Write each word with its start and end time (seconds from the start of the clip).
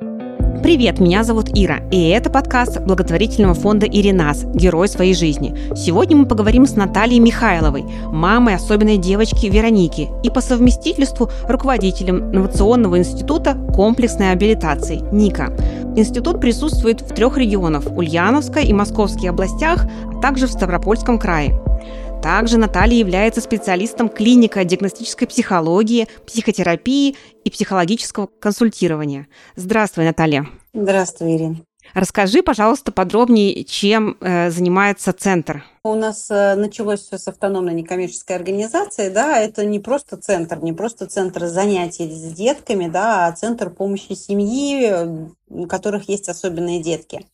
Привет, 0.00 1.00
меня 1.00 1.24
зовут 1.24 1.48
Ира, 1.54 1.80
и 1.90 2.08
это 2.08 2.30
подкаст 2.30 2.80
благотворительного 2.80 3.54
фонда 3.54 3.86
«Иринас. 3.86 4.44
Герой 4.44 4.86
своей 4.86 5.12
жизни». 5.12 5.56
Сегодня 5.74 6.16
мы 6.16 6.26
поговорим 6.26 6.66
с 6.66 6.76
Натальей 6.76 7.18
Михайловой, 7.18 7.84
мамой 8.06 8.54
особенной 8.54 8.96
девочки 8.96 9.46
Вероники 9.46 10.08
и 10.22 10.30
по 10.30 10.40
совместительству 10.40 11.30
руководителем 11.48 12.30
инновационного 12.30 12.98
института 12.98 13.54
комплексной 13.74 14.30
абилитации 14.30 15.00
«НИКа». 15.10 15.52
Институт 15.96 16.40
присутствует 16.40 17.00
в 17.00 17.12
трех 17.12 17.36
регионах– 17.36 17.84
Ульяновской 17.96 18.64
и 18.66 18.72
Московской 18.72 19.30
областях, 19.30 19.86
а 20.06 20.20
также 20.20 20.46
в 20.46 20.52
Ставропольском 20.52 21.18
крае. 21.18 21.58
Также 22.22 22.58
Наталья 22.58 22.98
является 22.98 23.40
специалистом 23.40 24.08
клиника 24.08 24.64
диагностической 24.64 25.28
психологии, 25.28 26.08
психотерапии 26.26 27.16
и 27.44 27.50
психологического 27.50 28.26
консультирования. 28.26 29.28
Здравствуй, 29.54 30.04
Наталья. 30.04 30.46
Здравствуй, 30.74 31.36
Ирина. 31.36 31.56
Расскажи, 31.94 32.42
пожалуйста, 32.42 32.92
подробнее, 32.92 33.64
чем 33.64 34.16
э, 34.20 34.50
занимается 34.50 35.12
центр. 35.12 35.64
У 35.84 35.94
нас 35.94 36.26
э, 36.30 36.54
началось 36.54 37.00
все 37.00 37.18
с 37.18 37.28
автономной 37.28 37.72
некоммерческой 37.72 38.36
организации, 38.36 39.08
да, 39.08 39.38
это 39.38 39.64
не 39.64 39.78
просто 39.78 40.16
центр, 40.16 40.58
не 40.60 40.72
просто 40.72 41.06
центр 41.06 41.46
занятий 41.46 42.10
с 42.10 42.32
детками, 42.34 42.88
да, 42.88 43.26
а 43.26 43.32
центр 43.32 43.70
помощи 43.70 44.12
семьи, 44.12 44.92
у 45.48 45.66
которых 45.66 46.08
есть 46.08 46.28
особенные 46.28 46.82
детки. 46.82 47.24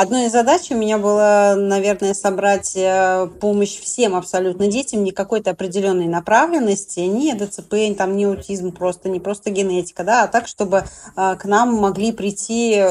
Одной 0.00 0.28
из 0.28 0.32
задач 0.32 0.70
у 0.70 0.76
меня 0.76 0.96
было, 0.96 1.56
наверное, 1.58 2.14
собрать 2.14 2.74
э, 2.74 3.28
помощь 3.38 3.78
всем 3.78 4.16
абсолютно 4.16 4.66
детям, 4.66 5.04
не 5.04 5.10
какой-то 5.10 5.50
определенной 5.50 6.06
направленности, 6.06 7.00
не 7.00 7.34
ДЦП, 7.34 7.74
там, 7.98 8.16
не 8.16 8.24
аутизм 8.24 8.72
просто, 8.72 9.10
не 9.10 9.20
просто 9.20 9.50
генетика, 9.50 10.02
да, 10.02 10.22
а 10.22 10.26
так, 10.26 10.48
чтобы 10.48 10.84
э, 11.16 11.36
к 11.36 11.44
нам 11.44 11.74
могли 11.74 12.12
прийти 12.12 12.82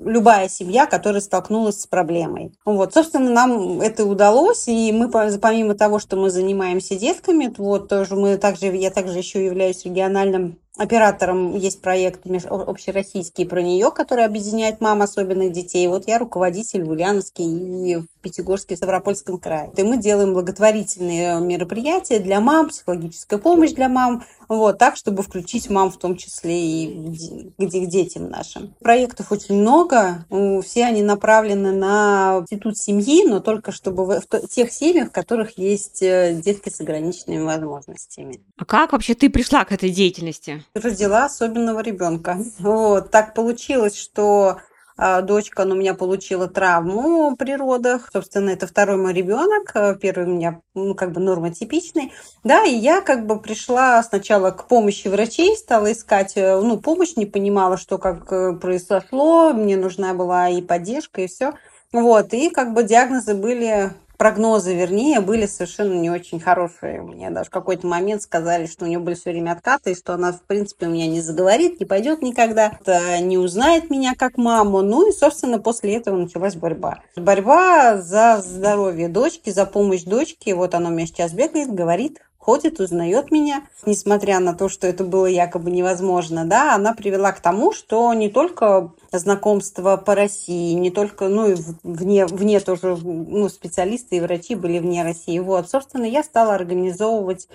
любая 0.00 0.48
семья, 0.48 0.86
которая 0.86 1.20
столкнулась 1.20 1.82
с 1.82 1.86
проблемой. 1.86 2.54
Вот, 2.64 2.94
собственно, 2.94 3.30
нам 3.30 3.82
это 3.82 4.06
удалось, 4.06 4.66
и 4.66 4.90
мы, 4.90 5.10
помимо 5.10 5.74
того, 5.74 5.98
что 5.98 6.16
мы 6.16 6.30
занимаемся 6.30 6.96
детками, 6.96 7.52
вот 7.58 7.90
тоже 7.90 8.16
мы 8.16 8.38
также, 8.38 8.74
я 8.74 8.90
также 8.90 9.18
еще 9.18 9.44
являюсь 9.44 9.84
региональным 9.84 10.56
оператором 10.76 11.56
есть 11.56 11.80
проект 11.80 12.22
общероссийский 12.26 13.46
про 13.46 13.62
нее, 13.62 13.90
который 13.90 14.24
объединяет 14.24 14.80
мам 14.80 15.02
особенных 15.02 15.52
детей. 15.52 15.86
Вот 15.86 16.08
я 16.08 16.18
руководитель 16.18 16.84
в 16.84 16.90
Ульяновске 16.90 17.44
и 17.44 17.96
в 17.96 18.06
Пятигорске, 18.22 18.76
Ставропольском 18.76 19.38
крае. 19.38 19.70
И 19.76 19.82
мы 19.82 19.98
делаем 19.98 20.34
благотворительные 20.34 21.40
мероприятия 21.40 22.18
для 22.18 22.40
мам, 22.40 22.68
психологическая 22.68 23.38
помощь 23.38 23.72
для 23.72 23.88
мам, 23.88 24.24
вот, 24.48 24.78
так, 24.78 24.96
чтобы 24.96 25.22
включить 25.22 25.70
мам 25.70 25.90
в 25.90 25.98
том 25.98 26.16
числе 26.16 26.54
и 26.54 27.48
к, 27.58 27.66
к 27.66 27.86
детям 27.86 28.28
нашим. 28.28 28.74
Проектов 28.80 29.32
очень 29.32 29.56
много, 29.56 30.26
все 30.64 30.84
они 30.84 31.02
направлены 31.02 31.72
на 31.72 32.38
институт 32.40 32.76
семьи, 32.76 33.24
но 33.26 33.40
только 33.40 33.72
чтобы 33.72 34.06
в, 34.06 34.48
тех 34.48 34.72
семьях, 34.72 35.08
в 35.08 35.12
которых 35.12 35.58
есть 35.58 36.02
э, 36.02 36.40
детки 36.44 36.68
с 36.68 36.80
ограниченными 36.80 37.42
возможностями. 37.42 38.40
А 38.56 38.64
как 38.64 38.92
вообще 38.92 39.14
ты 39.14 39.30
пришла 39.30 39.64
к 39.64 39.72
этой 39.72 39.90
деятельности? 39.90 40.62
Родила 40.74 41.24
особенного 41.24 41.80
ребенка. 41.80 42.38
Вот, 42.58 43.10
так 43.10 43.34
получилось, 43.34 43.96
что 43.96 44.58
дочка 44.96 45.64
ну, 45.64 45.74
у 45.74 45.78
меня 45.78 45.94
получила 45.94 46.48
травму 46.48 47.34
при 47.36 47.56
родах. 47.56 48.10
Собственно, 48.12 48.50
это 48.50 48.66
второй 48.66 48.96
мой 48.96 49.12
ребенок. 49.12 49.70
А, 49.74 49.94
первый 49.94 50.26
у 50.26 50.30
меня 50.30 50.60
ну, 50.74 50.94
как 50.94 51.12
бы 51.12 51.20
нормотипичный. 51.20 52.12
Да, 52.44 52.64
и 52.64 52.74
я 52.74 53.00
как 53.00 53.26
бы 53.26 53.40
пришла 53.40 54.02
сначала 54.02 54.50
к 54.52 54.68
помощи 54.68 55.08
врачей, 55.08 55.56
стала 55.56 55.92
искать 55.92 56.36
э, 56.36 56.60
ну, 56.60 56.78
помощь, 56.78 57.16
не 57.16 57.26
понимала, 57.26 57.76
что 57.76 57.98
как 57.98 58.30
э, 58.32 58.52
произошло. 58.52 59.52
Мне 59.52 59.76
нужна 59.76 60.14
была 60.14 60.48
и 60.48 60.62
поддержка, 60.62 61.22
и 61.22 61.26
все. 61.26 61.54
Вот, 61.92 62.32
и 62.32 62.50
как 62.50 62.72
бы 62.74 62.82
диагнозы 62.82 63.34
были 63.34 63.92
прогнозы, 64.16 64.74
вернее, 64.74 65.20
были 65.20 65.46
совершенно 65.46 65.94
не 65.94 66.10
очень 66.10 66.40
хорошие. 66.40 67.02
Мне 67.02 67.30
даже 67.30 67.48
в 67.48 67.52
какой-то 67.52 67.86
момент 67.86 68.22
сказали, 68.22 68.66
что 68.66 68.84
у 68.84 68.88
нее 68.88 68.98
были 68.98 69.14
все 69.14 69.30
время 69.30 69.52
откаты, 69.52 69.92
и 69.92 69.96
что 69.96 70.14
она, 70.14 70.32
в 70.32 70.42
принципе, 70.42 70.86
у 70.86 70.90
меня 70.90 71.06
не 71.06 71.20
заговорит, 71.20 71.80
не 71.80 71.86
пойдет 71.86 72.22
никогда, 72.22 72.78
не 73.20 73.38
узнает 73.38 73.90
меня 73.90 74.14
как 74.16 74.36
маму. 74.36 74.82
Ну 74.82 75.08
и, 75.08 75.12
собственно, 75.12 75.58
после 75.58 75.96
этого 75.96 76.16
началась 76.16 76.56
борьба. 76.56 77.00
Борьба 77.16 77.98
за 77.98 78.40
здоровье 78.40 79.08
дочки, 79.08 79.50
за 79.50 79.66
помощь 79.66 80.02
дочке. 80.02 80.54
Вот 80.54 80.74
она 80.74 80.90
у 80.90 80.92
меня 80.92 81.06
сейчас 81.06 81.32
бегает, 81.32 81.72
говорит, 81.72 82.20
ходит, 82.44 82.78
узнает 82.78 83.30
меня, 83.30 83.62
несмотря 83.86 84.38
на 84.38 84.52
то, 84.52 84.68
что 84.68 84.86
это 84.86 85.02
было 85.02 85.24
якобы 85.24 85.70
невозможно, 85.70 86.44
да, 86.44 86.74
она 86.74 86.92
привела 86.92 87.32
к 87.32 87.40
тому, 87.40 87.72
что 87.72 88.12
не 88.12 88.28
только 88.28 88.92
знакомства 89.12 89.96
по 89.96 90.14
России, 90.14 90.74
не 90.74 90.90
только, 90.90 91.28
ну 91.28 91.52
и 91.52 91.56
вне, 91.82 92.26
вне 92.26 92.60
тоже, 92.60 92.98
ну, 93.02 93.48
специалисты 93.48 94.16
и 94.16 94.20
врачи 94.20 94.56
были 94.56 94.78
вне 94.78 95.02
России. 95.02 95.38
Вот, 95.38 95.70
собственно, 95.70 96.04
я 96.04 96.22
стала 96.22 96.54
организовывать, 96.54 97.48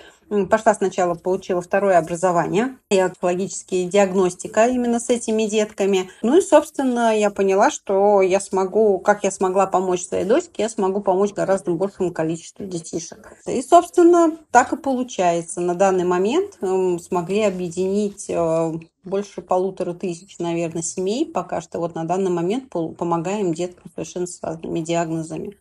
пошла 0.48 0.74
сначала, 0.74 1.14
получила 1.14 1.60
второе 1.60 1.98
образование, 1.98 2.76
и 2.90 2.98
онкологические 2.98 3.88
диагностика 3.88 4.66
именно 4.66 5.00
с 5.00 5.10
этими 5.10 5.44
детками. 5.44 6.10
Ну 6.22 6.38
и, 6.38 6.40
собственно, 6.40 7.16
я 7.16 7.30
поняла, 7.30 7.70
что 7.70 8.22
я 8.22 8.40
смогу, 8.40 8.98
как 8.98 9.24
я 9.24 9.30
смогла 9.30 9.66
помочь 9.66 10.04
своей 10.04 10.24
дочке, 10.24 10.62
я 10.62 10.68
смогу 10.68 11.00
помочь 11.00 11.32
гораздо 11.32 11.72
большему 11.72 12.12
количеству 12.12 12.64
детишек. 12.64 13.36
И, 13.46 13.62
собственно, 13.62 14.36
так 14.50 14.72
и 14.72 14.76
получается. 14.76 15.60
На 15.60 15.74
данный 15.74 16.04
момент 16.04 16.58
смогли 17.02 17.42
объединить 17.42 18.26
э, 18.28 18.72
больше 19.04 19.42
полутора 19.42 19.94
тысяч, 19.94 20.38
наверное, 20.38 20.82
семей 20.82 21.26
пока 21.26 21.60
что 21.60 21.78
вот 21.78 21.94
на 21.94 22.04
данный 22.04 22.30
момент 22.30 22.68
помогаем 22.70 23.54
деткам 23.54 23.90
совершенно 23.94 24.26
с 24.26 24.42
разными 24.42 24.80
диагнозами. 24.80 25.56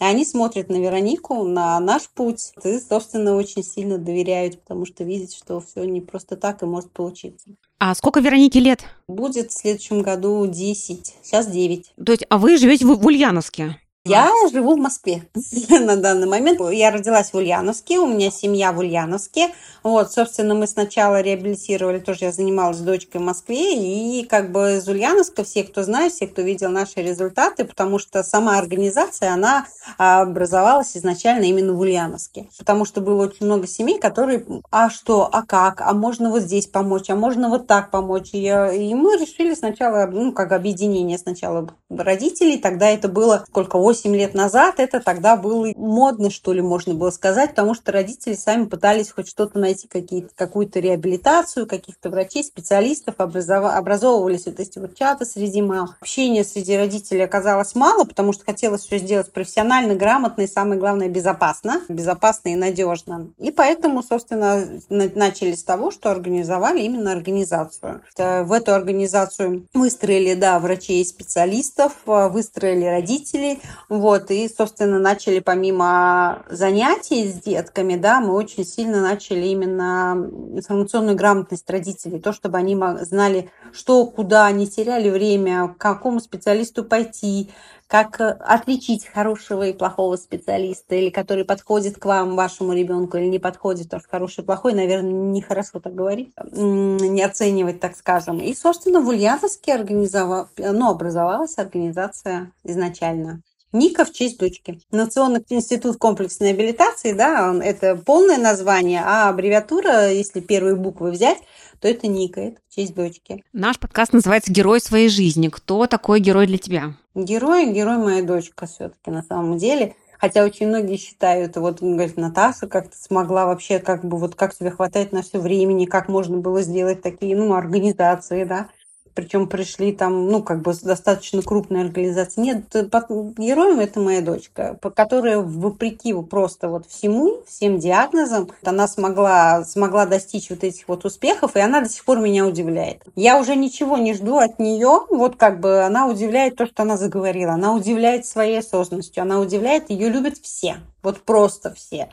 И 0.00 0.04
они 0.04 0.24
смотрят 0.24 0.70
на 0.70 0.76
Веронику, 0.76 1.44
на 1.44 1.78
наш 1.78 2.08
путь, 2.08 2.52
и, 2.64 2.78
собственно, 2.78 3.36
очень 3.36 3.62
сильно 3.62 3.98
доверяют, 3.98 4.60
потому 4.62 4.86
что 4.86 5.04
видят, 5.04 5.32
что 5.32 5.60
все 5.60 5.84
не 5.84 6.00
просто 6.00 6.36
так 6.36 6.62
и 6.62 6.66
может 6.66 6.90
получиться. 6.90 7.50
А 7.78 7.94
сколько 7.94 8.20
Веронике 8.20 8.60
лет? 8.60 8.84
Будет 9.06 9.52
в 9.52 9.58
следующем 9.58 10.00
году 10.00 10.46
10, 10.46 11.14
сейчас 11.22 11.46
9. 11.48 11.92
То 12.04 12.12
есть, 12.12 12.24
а 12.30 12.38
вы 12.38 12.56
живете 12.56 12.86
в, 12.86 12.94
в 12.94 13.06
Ульяновске? 13.06 13.78
Я 14.06 14.32
живу 14.50 14.76
в 14.76 14.78
Москве 14.78 15.28
на 15.68 15.96
данный 15.96 16.26
момент. 16.26 16.58
Я 16.72 16.90
родилась 16.90 17.32
в 17.32 17.36
Ульяновске, 17.36 17.98
у 17.98 18.06
меня 18.06 18.30
семья 18.30 18.72
в 18.72 18.78
Ульяновске. 18.78 19.52
Вот, 19.82 20.10
собственно, 20.10 20.54
мы 20.54 20.66
сначала 20.66 21.20
реабилитировали, 21.20 21.98
тоже 21.98 22.24
я 22.24 22.32
занималась 22.32 22.78
дочкой 22.78 23.20
в 23.20 23.24
Москве, 23.24 23.76
и 23.76 24.24
как 24.24 24.52
бы 24.52 24.78
из 24.78 24.88
Ульяновска 24.88 25.44
все, 25.44 25.64
кто 25.64 25.82
знает, 25.82 26.14
все, 26.14 26.26
кто 26.26 26.40
видел 26.40 26.70
наши 26.70 27.02
результаты, 27.02 27.66
потому 27.66 27.98
что 27.98 28.22
сама 28.22 28.58
организация, 28.58 29.34
она 29.34 29.66
образовалась 29.98 30.96
изначально 30.96 31.44
именно 31.44 31.74
в 31.74 31.80
Ульяновске. 31.80 32.48
Потому 32.58 32.86
что 32.86 33.02
было 33.02 33.24
очень 33.24 33.44
много 33.44 33.66
семей, 33.66 33.98
которые, 33.98 34.46
а 34.70 34.88
что, 34.88 35.28
а 35.30 35.42
как, 35.42 35.82
а 35.82 35.92
можно 35.92 36.30
вот 36.30 36.40
здесь 36.40 36.66
помочь, 36.66 37.10
а 37.10 37.16
можно 37.16 37.50
вот 37.50 37.66
так 37.66 37.90
помочь. 37.90 38.30
И, 38.32 38.46
и 38.46 38.94
мы 38.94 39.18
решили 39.18 39.54
сначала, 39.54 40.06
ну, 40.06 40.32
как 40.32 40.52
объединение 40.52 41.18
сначала 41.18 41.68
родителей, 41.90 42.58
тогда 42.58 42.88
это 42.90 43.08
было 43.08 43.44
сколько, 43.48 43.78
8 43.78 44.14
лет 44.14 44.34
назад 44.34 44.76
это 44.78 45.00
тогда 45.00 45.36
было 45.36 45.72
модно, 45.76 46.30
что 46.30 46.52
ли, 46.52 46.62
можно 46.62 46.94
было 46.94 47.10
сказать, 47.10 47.50
потому 47.50 47.74
что 47.74 47.92
родители 47.92 48.34
сами 48.34 48.64
пытались 48.64 49.10
хоть 49.10 49.28
что-то 49.28 49.58
найти, 49.58 49.88
какую-то 50.34 50.80
реабилитацию, 50.80 51.66
каких-то 51.66 52.10
врачей, 52.10 52.44
специалистов, 52.44 53.16
образов... 53.18 53.64
образовывались 53.64 54.46
вот 54.46 54.60
эти 54.60 54.78
вот 54.78 54.94
чаты 54.94 55.24
среди 55.24 55.62
мам. 55.62 55.94
Общения 56.00 56.44
среди 56.44 56.76
родителей 56.76 57.22
оказалось 57.22 57.74
мало, 57.74 58.04
потому 58.04 58.32
что 58.32 58.44
хотелось 58.44 58.82
все 58.82 58.98
сделать 58.98 59.32
профессионально, 59.32 59.94
грамотно 59.94 60.42
и, 60.42 60.46
самое 60.46 60.78
главное, 60.78 61.08
безопасно. 61.08 61.82
Безопасно 61.88 62.50
и 62.50 62.56
надежно. 62.56 63.28
И 63.38 63.50
поэтому, 63.50 64.02
собственно, 64.02 64.64
начали 64.88 65.54
с 65.54 65.64
того, 65.64 65.90
что 65.90 66.10
организовали 66.10 66.82
именно 66.82 67.12
организацию. 67.12 68.02
В 68.16 68.52
эту 68.52 68.74
организацию 68.74 69.66
выстроили, 69.74 70.34
да, 70.34 70.58
врачей 70.58 71.02
и 71.02 71.04
специалистов, 71.04 71.79
выстроили 71.96 72.84
родителей, 72.84 73.60
вот, 73.88 74.30
и, 74.30 74.48
собственно, 74.48 74.98
начали 74.98 75.38
помимо 75.38 76.44
занятий 76.50 77.28
с 77.30 77.34
детками, 77.34 77.96
да, 77.96 78.20
мы 78.20 78.34
очень 78.34 78.64
сильно 78.64 79.00
начали 79.00 79.46
именно 79.46 80.30
информационную 80.54 81.16
грамотность 81.16 81.68
родителей, 81.70 82.20
то, 82.20 82.32
чтобы 82.32 82.58
они 82.58 82.76
знали, 83.02 83.50
что, 83.72 84.06
куда, 84.06 84.50
не 84.50 84.66
теряли 84.66 85.10
время, 85.10 85.68
к 85.68 85.78
какому 85.78 86.20
специалисту 86.20 86.84
пойти, 86.84 87.50
как 87.90 88.20
отличить 88.20 89.04
хорошего 89.04 89.66
и 89.66 89.72
плохого 89.72 90.14
специалиста, 90.14 90.94
или 90.94 91.10
который 91.10 91.44
подходит 91.44 91.98
к 91.98 92.04
вам, 92.04 92.36
вашему 92.36 92.72
ребенку, 92.72 93.16
или 93.16 93.26
не 93.26 93.40
подходит, 93.40 93.86
потому 93.86 94.00
что 94.00 94.10
хороший 94.10 94.44
и 94.44 94.46
плохой, 94.46 94.74
наверное, 94.74 95.10
нехорошо 95.10 95.80
так 95.80 95.96
говорить, 95.96 96.32
не 96.52 97.20
оценивать, 97.20 97.80
так 97.80 97.96
скажем. 97.96 98.38
И, 98.38 98.54
собственно, 98.54 99.00
в 99.00 99.08
Ульяновске 99.08 99.74
организовал, 99.74 100.48
ну, 100.56 100.88
образовалась 100.88 101.58
организация 101.58 102.52
изначально. 102.62 103.42
Ника 103.72 104.04
в 104.04 104.12
честь 104.12 104.38
дочки. 104.38 104.80
Национальный 104.90 105.44
институт 105.50 105.96
комплексной 105.96 106.50
абилитации, 106.50 107.12
да, 107.12 107.54
это 107.62 107.94
полное 107.94 108.36
название, 108.36 109.00
а 109.04 109.28
аббревиатура, 109.28 110.10
если 110.10 110.40
первые 110.40 110.74
буквы 110.74 111.12
взять, 111.12 111.38
то 111.80 111.86
это 111.86 112.08
Ника, 112.08 112.40
это 112.40 112.60
в 112.68 112.74
честь 112.74 112.94
дочки. 112.94 113.44
Наш 113.52 113.78
подкаст 113.78 114.12
называется 114.12 114.52
«Герой 114.52 114.80
своей 114.80 115.08
жизни». 115.08 115.48
Кто 115.48 115.86
такой 115.86 116.18
герой 116.18 116.48
для 116.48 116.58
тебя? 116.58 116.94
Герой, 117.14 117.72
герой 117.72 117.98
моя 117.98 118.22
дочка 118.22 118.66
все-таки 118.66 119.10
на 119.10 119.22
самом 119.22 119.56
деле. 119.56 119.94
Хотя 120.18 120.44
очень 120.44 120.66
многие 120.66 120.96
считают, 120.96 121.56
вот, 121.56 121.80
говорит, 121.80 122.16
Наташа 122.18 122.66
как-то 122.66 122.94
смогла 122.94 123.46
вообще, 123.46 123.78
как 123.78 124.04
бы, 124.04 124.18
вот 124.18 124.34
как 124.34 124.54
тебе 124.54 124.70
хватает 124.70 125.12
на 125.12 125.22
все 125.22 125.38
времени, 125.38 125.86
как 125.86 126.08
можно 126.08 126.36
было 126.38 126.60
сделать 126.60 127.00
такие, 127.00 127.34
ну, 127.36 127.54
организации, 127.54 128.44
да 128.44 128.68
причем 129.14 129.48
пришли 129.48 129.92
там, 129.92 130.28
ну, 130.28 130.42
как 130.42 130.62
бы 130.62 130.74
достаточно 130.82 131.42
крупная 131.42 131.82
организация. 131.82 132.42
Нет, 132.42 132.64
героем 132.72 133.80
это 133.80 134.00
моя 134.00 134.20
дочка, 134.20 134.78
которая 134.94 135.38
вопреки 135.38 136.14
просто 136.22 136.68
вот 136.68 136.86
всему, 136.86 137.42
всем 137.46 137.78
диагнозам, 137.78 138.50
она 138.64 138.88
смогла, 138.88 139.64
смогла 139.64 140.06
достичь 140.06 140.50
вот 140.50 140.64
этих 140.64 140.88
вот 140.88 141.04
успехов, 141.04 141.56
и 141.56 141.60
она 141.60 141.80
до 141.80 141.88
сих 141.88 142.04
пор 142.04 142.18
меня 142.20 142.46
удивляет. 142.46 143.02
Я 143.14 143.38
уже 143.38 143.56
ничего 143.56 143.96
не 143.96 144.14
жду 144.14 144.38
от 144.38 144.58
нее, 144.58 145.00
вот 145.08 145.36
как 145.36 145.60
бы 145.60 145.82
она 145.82 146.06
удивляет 146.06 146.56
то, 146.56 146.66
что 146.66 146.82
она 146.82 146.96
заговорила, 146.96 147.52
она 147.52 147.74
удивляет 147.74 148.26
своей 148.26 148.58
осознанностью, 148.58 149.22
она 149.22 149.40
удивляет, 149.40 149.90
ее 149.90 150.08
любят 150.08 150.38
все, 150.38 150.76
вот 151.02 151.22
просто 151.22 151.74
все 151.74 152.08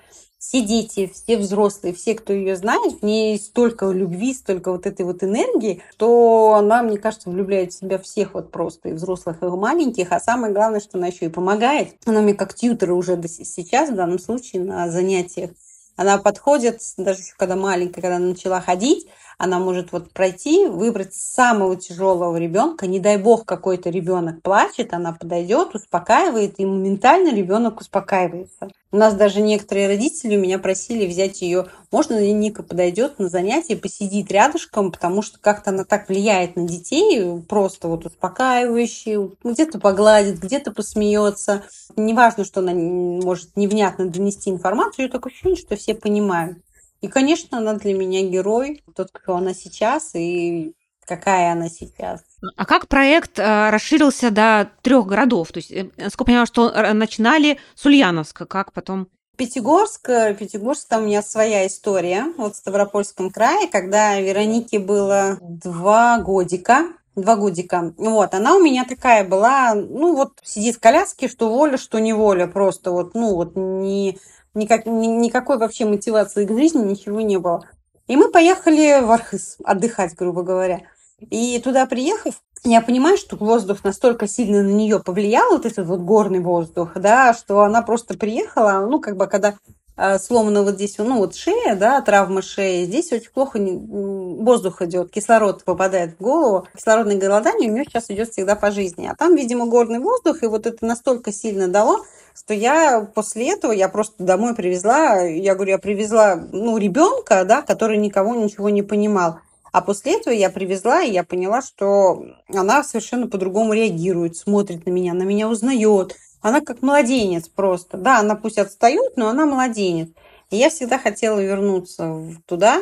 все 0.48 0.62
дети, 0.62 1.12
все 1.14 1.38
взрослые, 1.38 1.94
все, 1.94 2.16
кто 2.16 2.32
ее 2.32 2.56
знает, 2.56 3.02
в 3.02 3.04
ней 3.04 3.38
столько 3.38 3.92
любви, 3.92 4.34
столько 4.34 4.72
вот 4.72 4.86
этой 4.86 5.06
вот 5.06 5.22
энергии, 5.22 5.82
что 5.92 6.54
она, 6.54 6.84
мне 6.84 6.98
кажется, 6.98 7.30
влюбляет 7.30 7.74
в 7.74 7.78
себя 7.78 7.98
всех 8.00 8.34
вот 8.34 8.50
просто, 8.50 8.88
и 8.88 8.94
взрослых, 8.94 9.44
и 9.44 9.46
маленьких. 9.48 10.14
А 10.14 10.22
самое 10.22 10.54
главное, 10.54 10.80
что 10.80 10.98
она 10.98 11.08
еще 11.08 11.26
и 11.26 11.30
помогает. 11.30 11.96
Она 12.06 12.22
мне 12.22 12.34
как 12.34 12.54
тьютер 12.54 12.94
уже 12.94 13.22
сейчас, 13.28 13.90
в 13.90 13.96
данном 13.96 14.20
случае, 14.20 14.64
на 14.64 14.90
занятиях. 14.90 15.52
Она 15.98 16.18
подходит, 16.18 16.80
даже 16.96 17.20
когда 17.38 17.58
маленькая, 17.58 18.02
когда 18.02 18.16
она 18.16 18.28
начала 18.28 18.62
ходить, 18.62 19.08
она 19.38 19.60
может 19.60 19.92
вот 19.92 20.12
пройти, 20.12 20.68
выбрать 20.68 21.14
самого 21.14 21.76
тяжелого 21.76 22.38
ребенка. 22.38 22.88
Не 22.88 23.00
дай 23.00 23.18
бог 23.18 23.46
какой-то 23.46 23.90
ребенок 23.90 24.42
плачет, 24.42 24.94
она 24.94 25.12
подойдет, 25.12 25.76
успокаивает, 25.76 26.60
и 26.60 26.66
моментально 26.66 27.36
ребенок 27.36 27.82
успокаивается. 27.82 28.70
У 28.90 28.98
нас 28.98 29.16
даже 29.16 29.42
некоторые 29.42 29.88
родители 29.88 30.38
меня 30.38 30.60
просили 30.60 31.06
взять 31.06 31.42
ее, 31.42 31.68
можно 31.92 32.18
ли 32.18 32.32
Ника 32.32 32.64
подойдет 32.64 33.20
на 33.20 33.28
занятие, 33.28 33.76
посидит 33.76 34.32
рядышком, 34.32 34.94
потому 34.94 35.22
что 35.22 35.40
как-то 35.40 35.72
она 35.72 35.84
так 35.84 36.08
влияет 36.08 36.56
на 36.56 36.66
детей, 36.66 37.42
просто 37.50 37.90
вот 37.90 38.06
успокаивающий, 38.06 39.36
где-то 39.44 39.80
погладит, 39.80 40.40
где-то 40.40 40.72
посмеется. 40.72 41.64
Неважно, 41.98 42.46
что 42.46 42.62
она 42.62 42.74
может 42.74 43.58
невнятно 43.58 44.08
донести 44.08 44.50
информацию, 44.50 45.10
такое 45.10 45.34
ощущение, 45.34 45.58
что 45.58 45.76
все 45.76 45.94
понимают. 45.94 46.60
И, 47.02 47.08
конечно, 47.08 47.58
она 47.58 47.74
для 47.74 47.94
меня 47.94 48.24
герой, 48.24 48.84
тот, 48.96 49.10
кто 49.12 49.36
она 49.36 49.54
сейчас 49.54 50.16
и 50.16 50.74
какая 51.08 51.52
она 51.52 51.70
сейчас. 51.70 52.22
А 52.56 52.66
как 52.66 52.88
проект 52.88 53.40
э, 53.40 53.70
расширился 53.70 54.32
до 54.32 54.70
трех 54.82 55.06
городов? 55.06 55.52
То 55.52 55.58
есть, 55.58 55.72
э, 55.72 55.90
насколько 55.98 56.32
я 56.32 56.34
понимаю, 56.34 56.48
что 56.48 56.70
э, 56.70 56.94
начинали 56.94 57.58
с 57.76 57.86
Ульяновска, 57.86 58.46
как 58.46 58.74
потом? 58.74 59.08
Пятигорск, 59.38 60.08
Пятигорск, 60.40 60.88
там 60.88 61.04
у 61.04 61.06
меня 61.06 61.22
своя 61.22 61.68
история. 61.68 62.26
Вот 62.38 62.56
в 62.56 62.58
Ставропольском 62.58 63.30
крае, 63.30 63.68
когда 63.68 64.20
Веронике 64.20 64.80
было 64.80 65.38
два 65.42 66.20
годика, 66.20 66.88
два 67.16 67.36
годика. 67.36 67.94
Вот, 67.98 68.34
она 68.34 68.56
у 68.56 68.60
меня 68.60 68.84
такая 68.86 69.24
была, 69.24 69.76
ну 69.76 70.16
вот 70.16 70.34
сидит 70.44 70.78
в 70.78 70.80
коляске, 70.80 71.28
что 71.28 71.50
воля, 71.50 71.78
что 71.78 72.00
неволя, 72.00 72.48
просто 72.48 72.92
вот, 72.92 73.14
ну 73.14 73.36
вот 73.36 73.56
не 73.56 74.18
Никак, 74.58 74.88
ни, 74.88 75.06
никакой 75.06 75.60
вообще 75.60 75.86
мотивации 75.86 76.44
к 76.44 76.50
жизни, 76.50 76.84
ничего 76.84 77.22
не 77.22 77.38
было. 77.38 77.64
И 78.08 78.16
мы 78.16 78.32
поехали 78.32 79.02
в 79.06 79.12
Архыз 79.12 79.58
отдыхать, 79.64 80.16
грубо 80.16 80.42
говоря. 80.42 80.82
И 81.20 81.60
туда 81.64 81.86
приехав, 81.88 82.36
я 82.64 82.82
понимаю, 82.82 83.18
что 83.18 83.38
воздух 83.38 83.84
настолько 83.84 84.28
сильно 84.28 84.62
на 84.62 84.72
нее 84.72 85.00
повлиял, 85.00 85.52
вот 85.52 85.66
этот 85.66 85.88
вот 85.88 86.02
горный 86.02 86.40
воздух, 86.40 86.92
да, 86.96 87.34
что 87.34 87.62
она 87.62 87.82
просто 87.82 88.18
приехала, 88.18 88.86
ну, 88.88 89.00
как 89.00 89.18
бы, 89.18 89.26
когда 89.26 89.56
э, 89.96 90.20
сломана 90.20 90.62
вот 90.62 90.76
здесь, 90.76 90.98
ну, 91.00 91.18
вот 91.18 91.36
шея, 91.36 91.76
да, 91.76 92.02
травма 92.02 92.44
шеи, 92.44 92.86
здесь 92.86 93.12
очень 93.12 93.32
плохо 93.32 93.58
воздух 93.58 94.84
идет, 94.84 95.12
кислород 95.12 95.64
попадает 95.64 96.16
в 96.18 96.22
голову, 96.22 96.68
кислородное 96.76 97.18
голодание 97.18 97.70
у 97.70 97.74
нее 97.74 97.86
сейчас 97.86 98.10
идет 98.10 98.30
всегда 98.30 98.56
по 98.56 98.70
жизни. 98.70 99.08
А 99.12 99.16
там, 99.16 99.36
видимо, 99.36 99.66
горный 99.66 100.00
воздух, 100.00 100.44
и 100.44 100.48
вот 100.48 100.68
это 100.68 100.86
настолько 100.86 101.32
сильно 101.32 101.68
дало, 101.68 102.06
что 102.36 102.54
я 102.54 103.02
после 103.02 103.54
этого, 103.54 103.72
я 103.72 103.90
просто 103.90 104.24
домой 104.24 104.54
привезла, 104.54 105.22
я 105.22 105.56
говорю, 105.56 105.72
я 105.72 105.80
привезла, 105.80 106.36
ну, 106.36 106.78
ребенка, 106.78 107.44
да, 107.46 107.64
который 107.64 107.98
никого 107.98 108.36
ничего 108.36 108.70
не 108.70 108.84
понимал. 108.84 109.40
А 109.72 109.82
после 109.82 110.18
этого 110.18 110.34
я 110.34 110.50
привезла, 110.50 111.02
и 111.02 111.12
я 111.12 111.24
поняла, 111.24 111.62
что 111.62 112.26
она 112.54 112.84
совершенно 112.84 113.28
по-другому 113.28 113.74
реагирует, 113.74 114.38
смотрит 114.38 114.86
на 114.86 114.92
меня, 114.92 115.14
на 115.14 115.24
меня 115.24 115.50
узнает. 115.50 116.16
Она 116.42 116.62
как 116.62 116.82
младенец 116.82 117.48
просто. 117.48 117.98
Да, 117.98 118.20
она 118.20 118.36
пусть 118.36 118.58
отстает, 118.58 119.18
но 119.18 119.28
она 119.28 119.46
младенец. 119.46 120.10
И 120.50 120.58
я 120.58 120.70
всегда 120.70 120.98
хотела 120.98 121.40
вернуться 121.40 122.24
туда, 122.46 122.82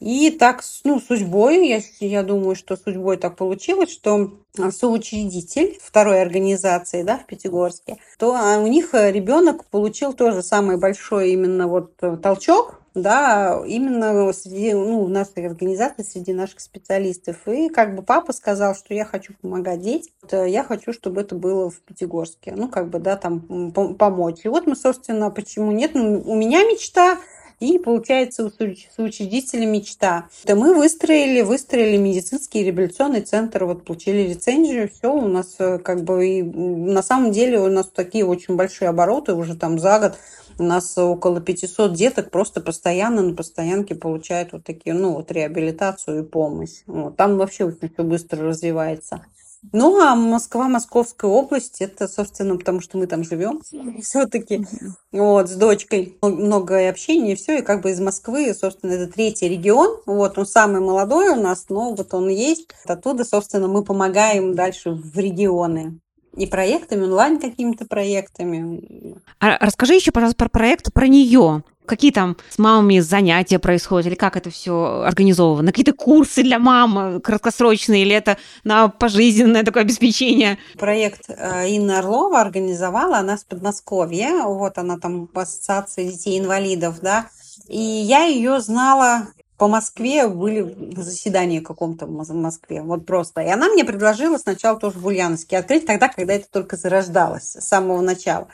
и 0.00 0.30
так, 0.30 0.62
ну, 0.84 1.00
судьбой, 1.00 1.66
я, 1.66 1.80
я 2.00 2.22
думаю, 2.22 2.56
что 2.56 2.76
судьбой 2.76 3.16
так 3.16 3.36
получилось, 3.36 3.90
что 3.90 4.34
соучредитель 4.70 5.78
второй 5.80 6.20
организации, 6.20 7.02
да, 7.02 7.16
в 7.16 7.24
Пятигорске, 7.24 7.96
то 8.18 8.34
а, 8.34 8.58
у 8.58 8.66
них 8.66 8.90
ребенок 8.92 9.64
получил 9.64 10.12
тоже 10.12 10.42
самый 10.42 10.76
большой 10.76 11.30
именно 11.30 11.68
вот 11.68 11.92
э, 12.02 12.18
толчок, 12.22 12.80
да, 12.94 13.62
именно 13.66 14.32
среди, 14.32 14.72
ну, 14.72 15.04
в 15.04 15.10
нашей 15.10 15.46
организации, 15.46 16.02
среди 16.02 16.32
наших 16.32 16.60
специалистов. 16.60 17.36
И 17.48 17.68
как 17.68 17.96
бы 17.96 18.02
папа 18.02 18.32
сказал, 18.32 18.74
что 18.74 18.94
я 18.94 19.04
хочу 19.04 19.34
помогать 19.40 19.80
детям, 19.80 20.12
я 20.46 20.62
хочу, 20.62 20.92
чтобы 20.92 21.22
это 21.22 21.34
было 21.34 21.70
в 21.70 21.80
Пятигорске, 21.80 22.54
ну, 22.56 22.68
как 22.68 22.90
бы, 22.90 23.00
да, 23.00 23.16
там 23.16 23.72
помочь. 23.72 24.40
И 24.44 24.48
вот 24.48 24.66
мы, 24.66 24.76
собственно, 24.76 25.30
почему 25.30 25.72
нет, 25.72 25.92
ну, 25.94 26.22
у 26.24 26.34
меня 26.36 26.64
мечта 26.64 27.18
и 27.64 27.78
получается 27.78 28.44
у 28.44 28.50
соучредителя 28.50 29.66
мечта. 29.66 30.28
Да 30.44 30.54
мы 30.54 30.74
выстроили, 30.74 31.42
выстроили 31.42 31.96
медицинский 31.96 32.62
реабилитационный 32.64 33.22
центр, 33.22 33.64
вот 33.64 33.84
получили 33.84 34.28
лицензию, 34.28 34.90
все 34.90 35.12
у 35.12 35.28
нас 35.28 35.56
э, 35.58 35.78
как 35.78 36.04
бы 36.04 36.26
и 36.26 36.42
на 36.42 37.02
самом 37.02 37.32
деле 37.32 37.58
у 37.58 37.68
нас 37.68 37.88
такие 37.88 38.24
очень 38.24 38.56
большие 38.56 38.88
обороты 38.88 39.34
уже 39.34 39.56
там 39.56 39.78
за 39.78 39.98
год. 39.98 40.14
У 40.56 40.62
нас 40.62 40.96
около 40.96 41.40
500 41.40 41.94
деток 41.94 42.30
просто 42.30 42.60
постоянно 42.60 43.22
на 43.22 43.34
постоянке 43.34 43.96
получают 43.96 44.52
вот 44.52 44.62
такие, 44.62 44.94
ну, 44.94 45.14
вот 45.14 45.32
реабилитацию 45.32 46.22
и 46.22 46.26
помощь. 46.26 46.82
Вот. 46.86 47.16
Там 47.16 47.38
вообще 47.38 47.64
очень 47.64 47.90
все 47.92 48.04
быстро 48.04 48.44
развивается. 48.44 49.26
Ну, 49.72 50.00
а 50.00 50.14
Москва, 50.14 50.68
Московская 50.68 51.30
область, 51.30 51.80
это, 51.80 52.08
собственно, 52.08 52.56
потому 52.56 52.80
что 52.80 52.98
мы 52.98 53.06
там 53.06 53.24
живем 53.24 53.62
все-таки. 54.02 54.66
Вот, 55.12 55.48
с 55.48 55.54
дочкой 55.54 56.16
много 56.22 56.88
общения, 56.88 57.36
все, 57.36 57.58
и 57.58 57.62
как 57.62 57.82
бы 57.82 57.90
из 57.90 58.00
Москвы, 58.00 58.54
собственно, 58.54 58.92
это 58.92 59.12
третий 59.12 59.48
регион. 59.48 60.00
Вот, 60.06 60.38
он 60.38 60.46
самый 60.46 60.80
молодой 60.80 61.30
у 61.30 61.36
нас, 61.36 61.66
но 61.68 61.94
вот 61.94 62.12
он 62.14 62.28
есть. 62.28 62.68
Оттуда, 62.84 63.24
собственно, 63.24 63.68
мы 63.68 63.84
помогаем 63.84 64.54
дальше 64.54 64.90
в 64.90 65.18
регионы 65.18 66.00
и 66.36 66.46
проектами, 66.46 67.04
онлайн 67.04 67.38
какими-то 67.38 67.86
проектами. 67.86 69.16
А 69.40 69.58
расскажи 69.64 69.94
еще, 69.94 70.12
пожалуйста, 70.12 70.38
про 70.38 70.48
проект, 70.48 70.92
про 70.92 71.06
нее. 71.06 71.62
Какие 71.86 72.12
там 72.12 72.36
с 72.48 72.58
мамами 72.58 73.00
занятия 73.00 73.58
происходят, 73.58 74.06
или 74.06 74.14
как 74.14 74.36
это 74.36 74.50
все 74.50 75.02
организовано? 75.02 75.70
Какие-то 75.70 75.92
курсы 75.92 76.42
для 76.42 76.58
мам 76.58 76.98
э, 76.98 77.20
краткосрочные, 77.20 78.02
или 78.02 78.14
это 78.14 78.38
на 78.64 78.88
пожизненное 78.88 79.64
такое 79.64 79.82
обеспечение? 79.82 80.58
Проект 80.78 81.28
э, 81.28 81.68
Инна 81.68 81.98
Орлова 81.98 82.40
организовала, 82.40 83.18
она 83.18 83.36
с 83.36 83.44
Подмосковья, 83.44 84.44
вот 84.44 84.78
она 84.78 84.98
там 84.98 85.28
в 85.32 85.38
ассоциации 85.38 86.10
детей-инвалидов, 86.10 86.96
да, 87.02 87.26
и 87.68 87.78
я 87.78 88.24
ее 88.24 88.60
знала 88.60 89.28
по 89.56 89.68
Москве 89.68 90.26
были 90.26 90.74
заседания 90.96 91.60
каком-то 91.60 92.06
в 92.06 92.34
Москве, 92.34 92.82
вот 92.82 93.06
просто. 93.06 93.40
И 93.42 93.48
она 93.48 93.68
мне 93.68 93.84
предложила 93.84 94.36
сначала 94.36 94.78
тоже 94.78 94.98
в 94.98 95.06
Ульяновске 95.06 95.58
открыть, 95.58 95.86
тогда, 95.86 96.08
когда 96.08 96.34
это 96.34 96.46
только 96.50 96.76
зарождалось, 96.76 97.52
с 97.52 97.60
самого 97.60 98.00
начала. 98.00 98.48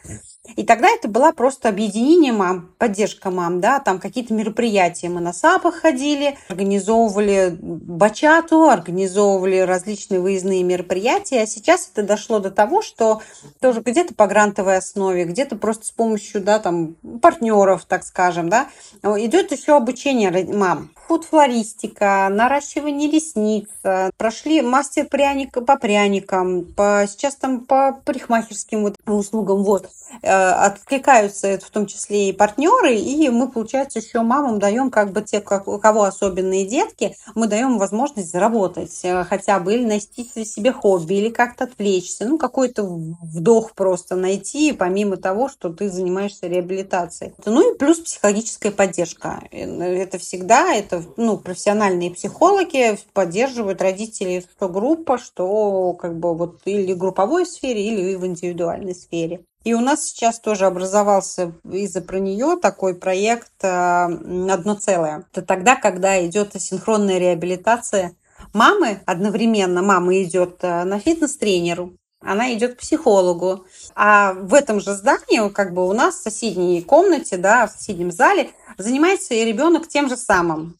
И 0.57 0.65
тогда 0.65 0.89
это 0.89 1.07
была 1.07 1.33
просто 1.33 1.69
объединение 1.69 2.33
мам, 2.33 2.75
поддержка 2.79 3.31
мам, 3.31 3.61
да, 3.61 3.79
там 3.79 3.99
какие-то 4.01 4.33
мероприятия. 4.33 5.09
Мы 5.09 5.21
на 5.21 5.33
САПах 5.33 5.77
ходили, 5.77 6.39
организовывали 6.49 7.57
бачату, 7.61 8.69
организовывали 8.69 9.59
различные 9.59 10.19
выездные 10.19 10.63
мероприятия. 10.63 11.43
А 11.43 11.47
сейчас 11.47 11.91
это 11.93 12.03
дошло 12.03 12.41
до 12.41 12.51
того, 12.51 12.81
что 12.81 13.21
тоже 13.61 13.83
где-то 13.83 14.15
по 14.15 14.27
грантовой 14.27 14.79
основе, 14.79 15.25
где-то 15.25 15.57
просто 15.57 15.87
с 15.87 15.91
помощью, 15.91 16.41
да, 16.41 16.59
там, 16.59 16.97
партнеров, 17.21 17.85
так 17.85 18.03
скажем, 18.03 18.49
да, 18.49 18.69
идет 19.03 19.53
еще 19.53 19.77
обучение 19.77 20.31
мам. 20.53 20.91
Фуд-флористика, 21.11 22.29
наращивание 22.31 23.11
ресниц, 23.11 23.67
прошли 24.17 24.62
мастер 24.62 25.07
пряника 25.07 25.61
по 25.61 25.76
пряникам, 25.76 26.64
по, 26.64 27.05
сейчас 27.09 27.35
там 27.35 27.62
по 27.67 28.00
парикмахерским 28.05 28.83
вот 28.83 28.95
услугам, 29.05 29.64
вот. 29.64 29.90
Э, 30.23 30.50
откликаются 30.50 31.59
в 31.59 31.71
том 31.71 31.87
числе 31.87 32.31
и 32.31 32.33
партнеры, 32.33 32.95
и 32.97 33.29
мы, 33.29 33.49
получается, 33.49 34.00
еще 34.00 34.23
мамам 34.23 34.59
даем 34.59 34.90
как 34.90 35.12
бы 35.12 35.23
те, 35.23 35.38
у 35.67 35.79
кого 35.79 36.02
особенные 36.02 36.67
детки, 36.67 37.17
мы 37.35 37.47
даем 37.47 37.79
возможность 37.79 38.31
заработать 38.31 38.99
э, 39.05 39.25
хотя 39.25 39.61
бы 39.61 39.75
или 39.75 39.85
найти 39.85 40.29
себе 40.45 40.73
хобби, 40.73 41.14
или 41.14 41.29
как-то 41.31 41.64
отвлечься, 41.64 42.26
ну, 42.26 42.38
какой-то 42.38 42.83
вдох 42.85 43.73
просто 43.73 44.17
найти, 44.17 44.73
помимо 44.73 45.17
того, 45.17 45.49
что 45.49 45.71
ты 45.71 45.88
занимаешься 45.88 46.49
реабилитацией. 46.49 47.33
Ну 47.47 47.73
и 47.73 47.79
плюс 47.79 48.00
психологическая 48.00 48.73
поддержка. 48.73 49.43
Э, 49.52 49.64
это 49.95 50.19
всегда, 50.19 50.75
это, 50.75 51.00
ну, 51.16 51.38
профессиональные 51.38 52.11
психологи 52.11 52.99
поддерживают 53.12 53.83
родителей, 53.83 54.40
что 54.40 54.69
группа, 54.69 55.19
что 55.19 55.92
как 55.95 56.19
бы 56.19 56.35
вот 56.35 56.61
или 56.64 56.92
в 56.92 56.99
групповой 56.99 57.47
сфере, 57.47 57.85
или 57.85 58.14
в 58.14 58.26
индивидуальной 58.26 58.95
сфере. 58.95 59.45
И 59.62 59.75
у 59.75 59.80
нас 59.80 60.07
сейчас 60.07 60.40
тоже 60.40 60.64
образовался 60.64 61.52
из-за 61.71 62.00
про 62.00 62.19
нее 62.19 62.57
такой 62.61 62.95
проект 62.95 63.52
э, 63.62 63.69
«Одно 63.69 64.75
целое». 64.75 65.26
Это 65.33 65.42
тогда, 65.42 65.76
когда 65.76 66.25
идет 66.26 66.52
синхронная 66.59 67.19
реабилитация 67.19 68.16
мамы, 68.54 69.00
одновременно 69.04 69.83
мама 69.83 70.23
идет 70.23 70.59
э, 70.62 70.85
на 70.85 70.99
фитнес-тренеру, 70.99 71.92
она 72.21 72.52
идет 72.54 72.75
к 72.75 72.80
психологу. 72.80 73.66
А 73.95 74.35
в 74.35 74.54
этом 74.54 74.80
же 74.80 74.95
здании, 74.95 75.49
как 75.50 75.73
бы 75.73 75.88
у 75.88 75.92
нас 75.92 76.16
в 76.16 76.23
соседней 76.23 76.83
комнате, 76.83 77.37
да, 77.37 77.66
в 77.66 77.73
соседнем 77.73 78.12
зале, 78.12 78.50
занимается 78.78 79.35
и 79.35 79.45
ребенок 79.45 79.88
тем 79.88 80.09
же 80.09 80.16
самым. 80.16 80.76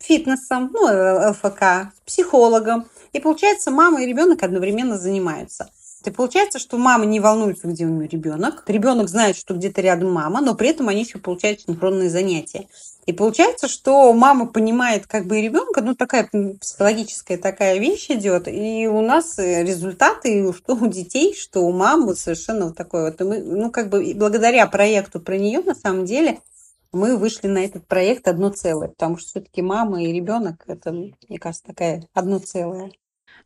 Фитнесом, 0.00 0.70
ну, 0.72 0.88
э, 0.88 1.30
ЛФК, 1.30 1.92
психологом. 2.06 2.86
И 3.12 3.20
получается, 3.20 3.70
мама 3.70 4.02
и 4.02 4.06
ребенок 4.06 4.42
одновременно 4.42 4.98
занимаются. 4.98 5.70
И 6.04 6.10
получается, 6.10 6.58
что 6.58 6.78
мама 6.78 7.04
не 7.04 7.20
волнуется, 7.20 7.66
где 7.66 7.84
у 7.84 7.88
нее 7.88 8.08
ребенок. 8.08 8.62
Ребенок 8.66 9.08
знает, 9.08 9.36
что 9.36 9.54
где-то 9.54 9.82
рядом 9.82 10.10
мама, 10.10 10.40
но 10.40 10.54
при 10.54 10.70
этом 10.70 10.88
они 10.88 11.02
еще 11.02 11.18
получают 11.18 11.60
синхронные 11.60 12.08
занятия. 12.08 12.68
И 13.04 13.12
получается, 13.12 13.68
что 13.68 14.12
мама 14.14 14.46
понимает 14.46 15.06
как 15.06 15.26
бы 15.26 15.38
и 15.38 15.42
ребенка, 15.42 15.82
ну 15.82 15.94
такая 15.94 16.30
психологическая 16.60 17.36
такая 17.36 17.78
вещь 17.78 18.10
идет, 18.10 18.48
и 18.48 18.86
у 18.86 19.00
нас 19.02 19.36
результаты, 19.36 20.52
что 20.54 20.74
у 20.74 20.86
детей, 20.86 21.34
что 21.34 21.60
у 21.60 21.72
мамы 21.72 22.14
совершенно 22.14 22.66
вот 22.66 22.76
такой 22.76 23.04
вот. 23.04 23.20
И 23.20 23.24
мы, 23.24 23.38
ну 23.38 23.70
как 23.70 23.90
бы 23.90 24.14
благодаря 24.14 24.66
проекту 24.66 25.20
про 25.20 25.36
нее 25.36 25.60
на 25.60 25.74
самом 25.74 26.06
деле 26.06 26.38
мы 26.92 27.16
вышли 27.16 27.46
на 27.46 27.64
этот 27.64 27.86
проект 27.86 28.28
одно 28.28 28.50
целое, 28.50 28.88
потому 28.88 29.16
что 29.16 29.28
все-таки 29.28 29.62
мама 29.62 30.02
и 30.02 30.12
ребенок 30.12 30.64
это, 30.66 30.92
мне 30.92 31.38
кажется, 31.38 31.66
такая 31.66 32.04
одно 32.14 32.38
целое. 32.38 32.92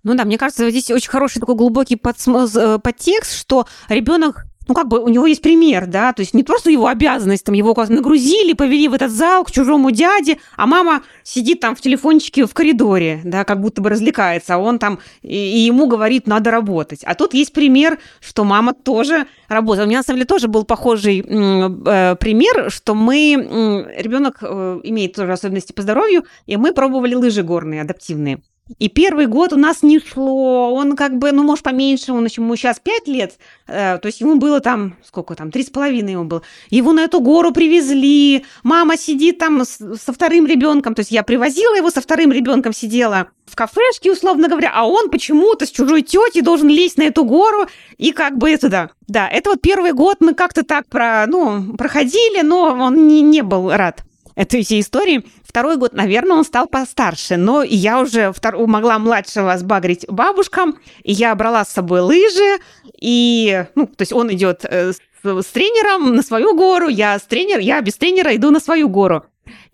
Ну 0.02 0.14
да, 0.14 0.24
мне 0.24 0.38
кажется, 0.38 0.70
здесь 0.70 0.90
очень 0.90 1.10
хороший 1.10 1.40
такой 1.40 1.54
глубокий 1.54 1.96
э, 1.96 2.78
подтекст, 2.78 3.32
что 3.32 3.66
ребенок 3.88 4.46
ну, 4.66 4.74
как 4.74 4.88
бы 4.88 4.98
у 4.98 5.08
него 5.08 5.26
есть 5.26 5.42
пример, 5.42 5.86
да, 5.86 6.12
то 6.12 6.20
есть 6.20 6.34
не 6.34 6.42
просто 6.42 6.70
его 6.70 6.86
обязанность, 6.86 7.44
там 7.44 7.54
его 7.54 7.74
нагрузили, 7.88 8.54
повели 8.54 8.88
в 8.88 8.94
этот 8.94 9.10
зал 9.10 9.44
к 9.44 9.50
чужому 9.50 9.90
дяде, 9.90 10.38
а 10.56 10.66
мама 10.66 11.02
сидит 11.22 11.60
там 11.60 11.76
в 11.76 11.80
телефончике 11.80 12.46
в 12.46 12.54
коридоре, 12.54 13.20
да, 13.24 13.44
как 13.44 13.60
будто 13.60 13.82
бы 13.82 13.90
развлекается, 13.90 14.54
а 14.54 14.58
он 14.58 14.78
там, 14.78 14.98
и, 15.22 15.36
и 15.36 15.58
ему 15.60 15.86
говорит, 15.86 16.26
надо 16.26 16.50
работать. 16.50 17.04
А 17.04 17.14
тут 17.14 17.34
есть 17.34 17.52
пример, 17.52 17.98
что 18.20 18.44
мама 18.44 18.72
тоже 18.72 19.26
работает. 19.48 19.86
У 19.86 19.88
меня, 19.88 19.98
на 19.98 20.04
самом 20.04 20.18
деле, 20.18 20.26
тоже 20.26 20.48
был 20.48 20.64
похожий 20.64 21.20
э, 21.20 22.16
пример, 22.16 22.70
что 22.70 22.94
мы, 22.94 23.34
э, 23.34 24.02
ребенок 24.02 24.38
э, 24.40 24.80
имеет 24.84 25.14
тоже 25.14 25.32
особенности 25.32 25.72
по 25.72 25.82
здоровью, 25.82 26.24
и 26.46 26.56
мы 26.56 26.72
пробовали 26.72 27.14
лыжи 27.14 27.42
горные, 27.42 27.82
адаптивные. 27.82 28.40
И 28.78 28.88
первый 28.88 29.26
год 29.26 29.52
у 29.52 29.56
нас 29.56 29.82
не 29.82 30.00
шло, 30.00 30.72
он 30.72 30.96
как 30.96 31.18
бы, 31.18 31.32
ну, 31.32 31.42
может, 31.42 31.62
поменьше, 31.62 32.14
он 32.14 32.24
ему 32.24 32.56
сейчас 32.56 32.80
5 32.80 33.08
лет, 33.08 33.38
э, 33.66 33.98
то 33.98 34.06
есть 34.06 34.22
ему 34.22 34.36
было 34.36 34.60
там, 34.60 34.96
сколько 35.04 35.34
там, 35.34 35.50
три 35.50 35.64
с 35.64 35.68
половиной 35.68 36.12
ему 36.12 36.24
было. 36.24 36.40
Его 36.70 36.94
на 36.94 37.00
эту 37.00 37.20
гору 37.20 37.52
привезли, 37.52 38.46
мама 38.62 38.96
сидит 38.96 39.36
там 39.36 39.66
с, 39.66 39.76
со 39.76 40.14
вторым 40.14 40.46
ребенком, 40.46 40.94
то 40.94 41.00
есть 41.00 41.10
я 41.10 41.22
привозила 41.22 41.74
его 41.74 41.90
со 41.90 42.00
вторым 42.00 42.32
ребенком, 42.32 42.72
сидела 42.72 43.28
в 43.44 43.54
кафешке, 43.54 44.10
условно 44.10 44.48
говоря, 44.48 44.72
а 44.74 44.88
он 44.88 45.10
почему-то 45.10 45.66
с 45.66 45.70
чужой 45.70 46.00
тетей 46.00 46.40
должен 46.40 46.68
лезть 46.68 46.96
на 46.96 47.02
эту 47.02 47.26
гору 47.26 47.66
и 47.98 48.12
как 48.12 48.38
бы 48.38 48.50
это, 48.50 48.70
да. 48.70 48.90
Да, 49.06 49.28
это 49.28 49.50
вот 49.50 49.60
первый 49.60 49.92
год 49.92 50.16
мы 50.20 50.32
как-то 50.32 50.62
так 50.62 50.86
про, 50.88 51.26
ну, 51.26 51.76
проходили, 51.76 52.40
но 52.40 52.62
он 52.62 53.08
не, 53.08 53.20
не 53.20 53.42
был 53.42 53.70
рад 53.70 54.04
этой 54.34 54.64
всей 54.64 54.80
истории. 54.80 55.24
Второй 55.42 55.76
год, 55.76 55.92
наверное, 55.92 56.36
он 56.36 56.44
стал 56.44 56.66
постарше, 56.66 57.36
но 57.36 57.62
я 57.62 58.00
уже 58.00 58.32
втор... 58.32 58.66
могла 58.66 58.98
младшего 58.98 59.56
сбагрить 59.56 60.06
бабушкам, 60.08 60.78
и 61.02 61.12
я 61.12 61.34
брала 61.34 61.64
с 61.64 61.72
собой 61.72 62.00
лыжи, 62.00 62.58
и, 63.00 63.66
ну, 63.74 63.86
то 63.86 64.02
есть 64.02 64.12
он 64.12 64.32
идет 64.32 64.64
э, 64.64 64.92
с, 64.92 64.98
с 65.24 65.46
тренером 65.46 66.16
на 66.16 66.22
свою 66.22 66.56
гору, 66.56 66.88
я 66.88 67.18
с 67.18 67.22
тренер, 67.22 67.60
я 67.60 67.80
без 67.80 67.96
тренера 67.96 68.34
иду 68.34 68.50
на 68.50 68.60
свою 68.60 68.88
гору. 68.88 69.24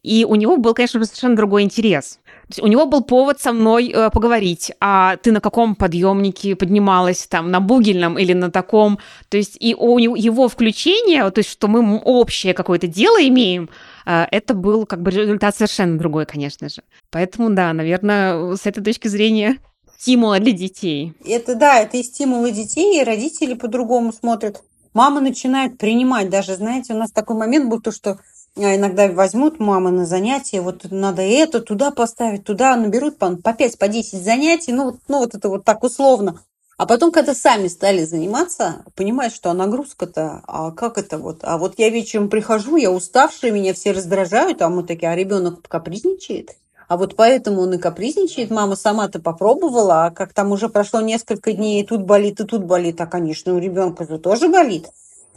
И 0.02 0.25
у 0.29 0.35
него 0.35 0.57
был, 0.57 0.75
конечно, 0.75 1.05
совершенно 1.05 1.37
другой 1.37 1.62
интерес. 1.62 2.19
То 2.25 2.55
есть 2.55 2.62
у 2.62 2.67
него 2.67 2.87
был 2.87 3.05
повод 3.05 3.40
со 3.40 3.52
мной 3.52 3.93
э, 3.95 4.11
поговорить, 4.11 4.73
а 4.81 5.17
ты 5.19 5.31
на 5.31 5.40
каком 5.40 5.76
подъемнике 5.76 6.57
поднималась, 6.57 7.26
там, 7.29 7.50
на 7.50 7.61
бугельном 7.61 8.19
или 8.19 8.33
на 8.33 8.50
таком. 8.50 8.99
То 9.29 9.37
есть 9.37 9.57
и 9.61 9.75
у 9.79 9.99
его 9.99 10.49
включение, 10.49 11.31
то 11.31 11.38
есть 11.38 11.50
что 11.50 11.69
мы 11.69 11.99
общее 11.99 12.55
какое-то 12.55 12.88
дело 12.88 13.19
имеем, 13.21 13.71
это 14.31 14.55
был 14.55 14.87
как 14.87 15.02
бы 15.02 15.11
результат 15.11 15.57
совершенно 15.57 15.99
другой, 15.99 16.26
конечно 16.26 16.69
же. 16.69 16.83
Поэтому, 17.11 17.50
да, 17.50 17.73
наверное, 17.73 18.57
с 18.57 18.67
этой 18.67 18.83
точки 18.83 19.09
зрения 19.09 19.59
стимула 19.99 20.38
для 20.40 20.52
детей. 20.52 21.14
Это 21.25 21.55
да, 21.55 21.81
это 21.81 21.97
и 21.99 22.02
стимулы 22.02 22.52
детей, 22.52 23.00
и 23.00 23.05
родители 23.05 23.55
по-другому 23.55 24.12
смотрят. 24.12 24.62
Мама 24.95 25.21
начинает 25.21 25.79
принимать 25.79 26.31
даже, 26.31 26.57
знаете, 26.57 26.95
у 26.95 26.97
нас 26.97 27.12
такой 27.12 27.37
момент 27.37 27.71
был 27.71 27.81
то, 27.81 27.93
что 27.93 28.19
а 28.57 28.75
иногда 28.75 29.09
возьмут 29.09 29.61
мамы 29.61 29.90
на 29.90 30.07
занятия, 30.07 30.61
вот 30.61 30.90
надо 30.90 31.23
это 31.23 31.61
туда 31.61 31.93
поставить, 31.93 32.45
туда 32.45 32.75
наберут 32.75 33.17
по, 33.17 33.37
по 33.37 33.52
5, 33.52 33.79
по 33.79 33.88
10 33.88 34.23
занятий, 34.23 34.73
ну, 34.73 34.99
ну 35.07 35.19
вот 35.19 35.35
это 35.35 35.49
вот 35.49 35.64
так 35.64 35.85
условно. 35.85 36.40
А 36.81 36.87
потом, 36.87 37.13
когда 37.13 37.35
сами 37.35 37.69
стали 37.69 38.07
заниматься, 38.07 38.83
понимаешь, 38.97 39.35
что 39.35 39.51
а 39.51 39.53
нагрузка-то, 39.53 40.41
а 40.47 40.71
как 40.71 40.97
это 40.97 41.19
вот? 41.19 41.41
А 41.43 41.59
вот 41.59 41.75
я 41.77 41.91
вечером 41.91 42.31
прихожу, 42.31 42.77
я 42.77 42.91
уставшая, 42.91 43.51
меня 43.51 43.75
все 43.75 43.93
раздражают, 43.93 44.63
а 44.63 44.71
мы 44.71 44.83
такие, 44.83 45.13
а 45.13 45.15
ребенок 45.15 45.61
капризничает. 45.69 46.57
А 46.89 46.97
вот 46.97 47.17
поэтому 47.17 47.61
он 47.61 47.75
и 47.75 47.79
капризничает. 47.79 48.49
Мама 48.49 48.77
сама-то 48.77 49.21
попробовала, 49.21 50.07
а 50.07 50.11
как 50.11 50.33
там 50.33 50.53
уже 50.53 50.71
прошло 50.71 51.03
несколько 51.03 51.53
дней, 51.53 51.83
и 51.83 51.87
тут 51.87 52.05
болит, 52.05 52.41
и 52.41 52.47
тут 52.47 52.65
болит. 52.65 52.99
А, 53.03 53.07
конечно, 53.07 53.55
у 53.55 53.59
ребенка 53.59 54.07
же 54.07 54.19
тоже 54.19 54.49
болит. 54.49 54.89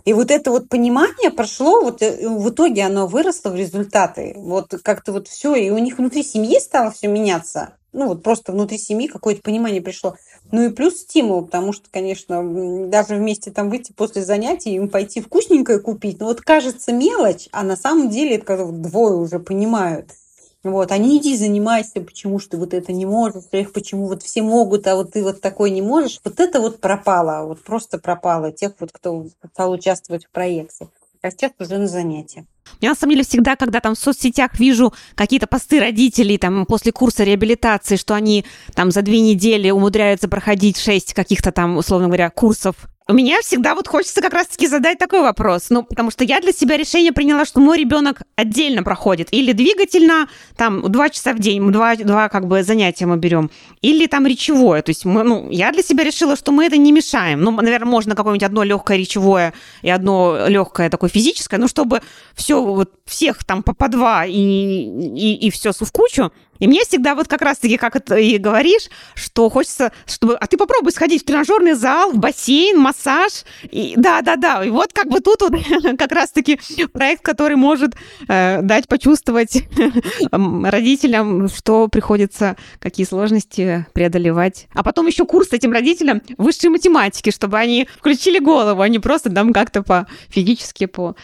И 0.05 0.13
вот 0.13 0.31
это 0.31 0.49
вот 0.49 0.69
понимание 0.69 1.29
прошло, 1.29 1.81
вот 1.81 2.01
э, 2.01 2.25
в 2.25 2.51
итоге 2.51 2.83
оно 2.83 3.05
выросло 3.05 3.49
в 3.49 3.55
результаты. 3.57 4.33
Вот 4.37 4.75
как-то 4.81 5.11
вот 5.11 5.27
все, 5.27 5.55
и 5.55 5.71
у 5.71 5.77
них 5.77 5.97
внутри 5.97 6.23
семьи 6.23 6.57
стало 6.61 6.91
все 6.91 7.07
меняться. 7.07 7.73
Ну, 7.93 8.07
вот 8.07 8.23
просто 8.23 8.51
внутри 8.51 8.77
семьи 8.77 9.07
какое-то 9.07 9.41
понимание 9.41 9.81
пришло. 9.81 10.15
Ну 10.51 10.63
и 10.63 10.69
плюс 10.69 10.97
стимул, 10.97 11.45
потому 11.45 11.73
что, 11.73 11.85
конечно, 11.91 12.89
даже 12.89 13.15
вместе 13.15 13.51
там 13.51 13.69
выйти 13.69 13.93
после 13.93 14.23
занятий, 14.23 14.75
им 14.75 14.89
пойти 14.89 15.21
вкусненькое 15.21 15.79
купить. 15.79 16.19
Ну 16.19 16.25
вот 16.25 16.41
кажется 16.41 16.91
мелочь, 16.91 17.47
а 17.51 17.63
на 17.63 17.77
самом 17.77 18.09
деле 18.09 18.35
это 18.35 18.45
когда 18.45 18.65
двое 18.65 19.15
уже 19.15 19.39
понимают– 19.39 20.11
вот, 20.63 20.93
а 20.93 20.97
не 20.97 21.17
иди 21.17 21.35
занимайся, 21.35 21.99
почему 21.99 22.39
что 22.39 22.51
ты 22.51 22.57
вот 22.57 22.73
это 22.73 22.93
не 22.93 23.05
можешь, 23.05 23.43
их 23.51 23.73
почему 23.73 24.07
вот 24.07 24.23
все 24.23 24.41
могут, 24.41 24.87
а 24.87 24.95
вот 24.95 25.11
ты 25.11 25.21
вот 25.21 25.41
такой 25.41 25.71
не 25.71 25.81
можешь. 25.81 26.21
Вот 26.23 26.39
это 26.39 26.61
вот 26.61 26.79
пропало, 26.79 27.45
вот 27.45 27.61
просто 27.61 27.97
пропало 27.97 28.49
тех 28.53 28.71
вот, 28.79 28.93
кто 28.93 29.25
стал 29.51 29.71
участвовать 29.71 30.25
в 30.25 30.29
проекте. 30.29 30.87
Сейчас 31.31 31.51
уже 31.59 31.77
на 31.77 31.87
занятия. 31.87 32.45
Я 32.81 32.89
на 32.89 32.95
самом 32.95 33.11
деле 33.11 33.23
всегда, 33.23 33.55
когда 33.55 33.79
там 33.79 33.95
в 33.95 33.99
соцсетях 33.99 34.59
вижу 34.59 34.93
какие-то 35.15 35.47
посты 35.47 35.79
родителей 35.79 36.37
там 36.37 36.65
после 36.65 36.91
курса 36.91 37.23
реабилитации, 37.23 37.95
что 37.95 38.13
они 38.13 38.45
там 38.73 38.91
за 38.91 39.01
две 39.01 39.21
недели 39.21 39.69
умудряются 39.69 40.27
проходить 40.27 40.77
шесть 40.77 41.13
каких-то 41.13 41.51
там, 41.51 41.77
условно 41.77 42.07
говоря, 42.07 42.29
курсов 42.29 42.75
У 43.09 43.13
меня 43.13 43.41
всегда 43.41 43.75
вот 43.75 43.87
хочется 43.89 44.21
как 44.21 44.33
раз-таки 44.33 44.65
задать 44.65 44.97
такой 44.97 45.21
вопрос. 45.21 45.69
Ну, 45.69 45.83
потому 45.83 46.09
что 46.09 46.23
я 46.23 46.39
для 46.39 46.53
себя 46.53 46.77
решение 46.77 47.11
приняла, 47.11 47.43
что 47.43 47.59
мой 47.59 47.77
ребенок 47.77 48.21
отдельно 48.37 48.81
проходит. 48.81 49.27
Или 49.31 49.51
двигательно, 49.51 50.29
там, 50.55 50.89
два 50.89 51.09
часа 51.09 51.33
в 51.33 51.39
день, 51.39 51.69
два, 51.71 51.95
два 51.97 52.29
как 52.29 52.47
бы 52.47 52.63
занятия 52.63 53.05
мы 53.05 53.17
берем. 53.17 53.51
Или 53.81 54.07
там 54.07 54.25
речевое. 54.25 54.81
То 54.81 54.91
есть 54.91 55.03
мы, 55.03 55.23
ну, 55.23 55.49
я 55.49 55.71
для 55.73 55.83
себя 55.83 56.05
решила, 56.05 56.37
что 56.37 56.53
мы 56.53 56.65
это 56.65 56.77
не 56.77 56.93
мешаем. 56.93 57.41
Ну, 57.41 57.51
наверное, 57.51 57.89
можно 57.89 58.15
какое-нибудь 58.15 58.45
одно 58.45 58.63
легкое 58.63 58.97
речевое 58.97 59.53
и 59.81 59.89
одно 59.89 60.47
легкое 60.47 60.89
такое 60.89 61.09
физическое, 61.09 61.57
ну, 61.57 61.67
чтобы 61.67 62.01
все, 62.35 62.63
вот, 62.63 62.91
всех 63.05 63.43
там 63.43 63.63
по, 63.63 63.73
по 63.73 63.89
два 63.89 64.25
и, 64.25 64.31
и, 64.33 65.47
и 65.47 65.51
все 65.51 65.73
в 65.73 65.91
кучу. 65.91 66.31
И 66.63 66.67
мне 66.67 66.85
всегда 66.85 67.13
вот 67.13 67.27
как 67.27 67.41
раз-таки, 67.41 67.75
как 67.75 67.97
это 67.97 68.15
и 68.15 68.37
говоришь, 68.37 68.87
что 69.15 69.49
хочется, 69.49 69.91
чтобы... 70.05 70.37
А 70.37 70.47
ты 70.47 70.55
попробуй 70.55 70.93
сходить 70.93 71.23
в 71.23 71.25
тренажерный 71.25 71.73
зал, 71.73 72.13
в 72.13 72.17
бассейн, 72.17 72.79
массаж. 72.79 73.43
И, 73.63 73.95
да, 73.97 74.21
да, 74.21 74.37
да. 74.37 74.63
И 74.63 74.69
вот 74.69 74.93
как 74.93 75.09
бы 75.09 75.19
тут 75.19 75.41
вот 75.41 75.51
как 75.99 76.13
раз-таки 76.13 76.57
проект, 76.93 77.21
который 77.21 77.57
может 77.57 77.95
э, 78.29 78.61
дать 78.61 78.87
почувствовать 78.87 79.63
родителям, 80.31 81.49
что 81.49 81.89
приходится, 81.89 82.55
какие 82.79 83.05
сложности 83.05 83.85
преодолевать. 83.91 84.67
А 84.73 84.83
потом 84.83 85.07
еще 85.07 85.25
курс 85.25 85.51
этим 85.51 85.73
родителям 85.73 86.21
высшей 86.37 86.69
математики, 86.69 87.31
чтобы 87.31 87.57
они 87.57 87.89
включили 87.97 88.39
голову, 88.39 88.81
а 88.81 88.87
не 88.87 88.99
просто 88.99 89.29
там 89.29 89.51
как-то 89.51 89.83
по 89.83 90.07
физически 90.29 90.85
по 90.85 91.17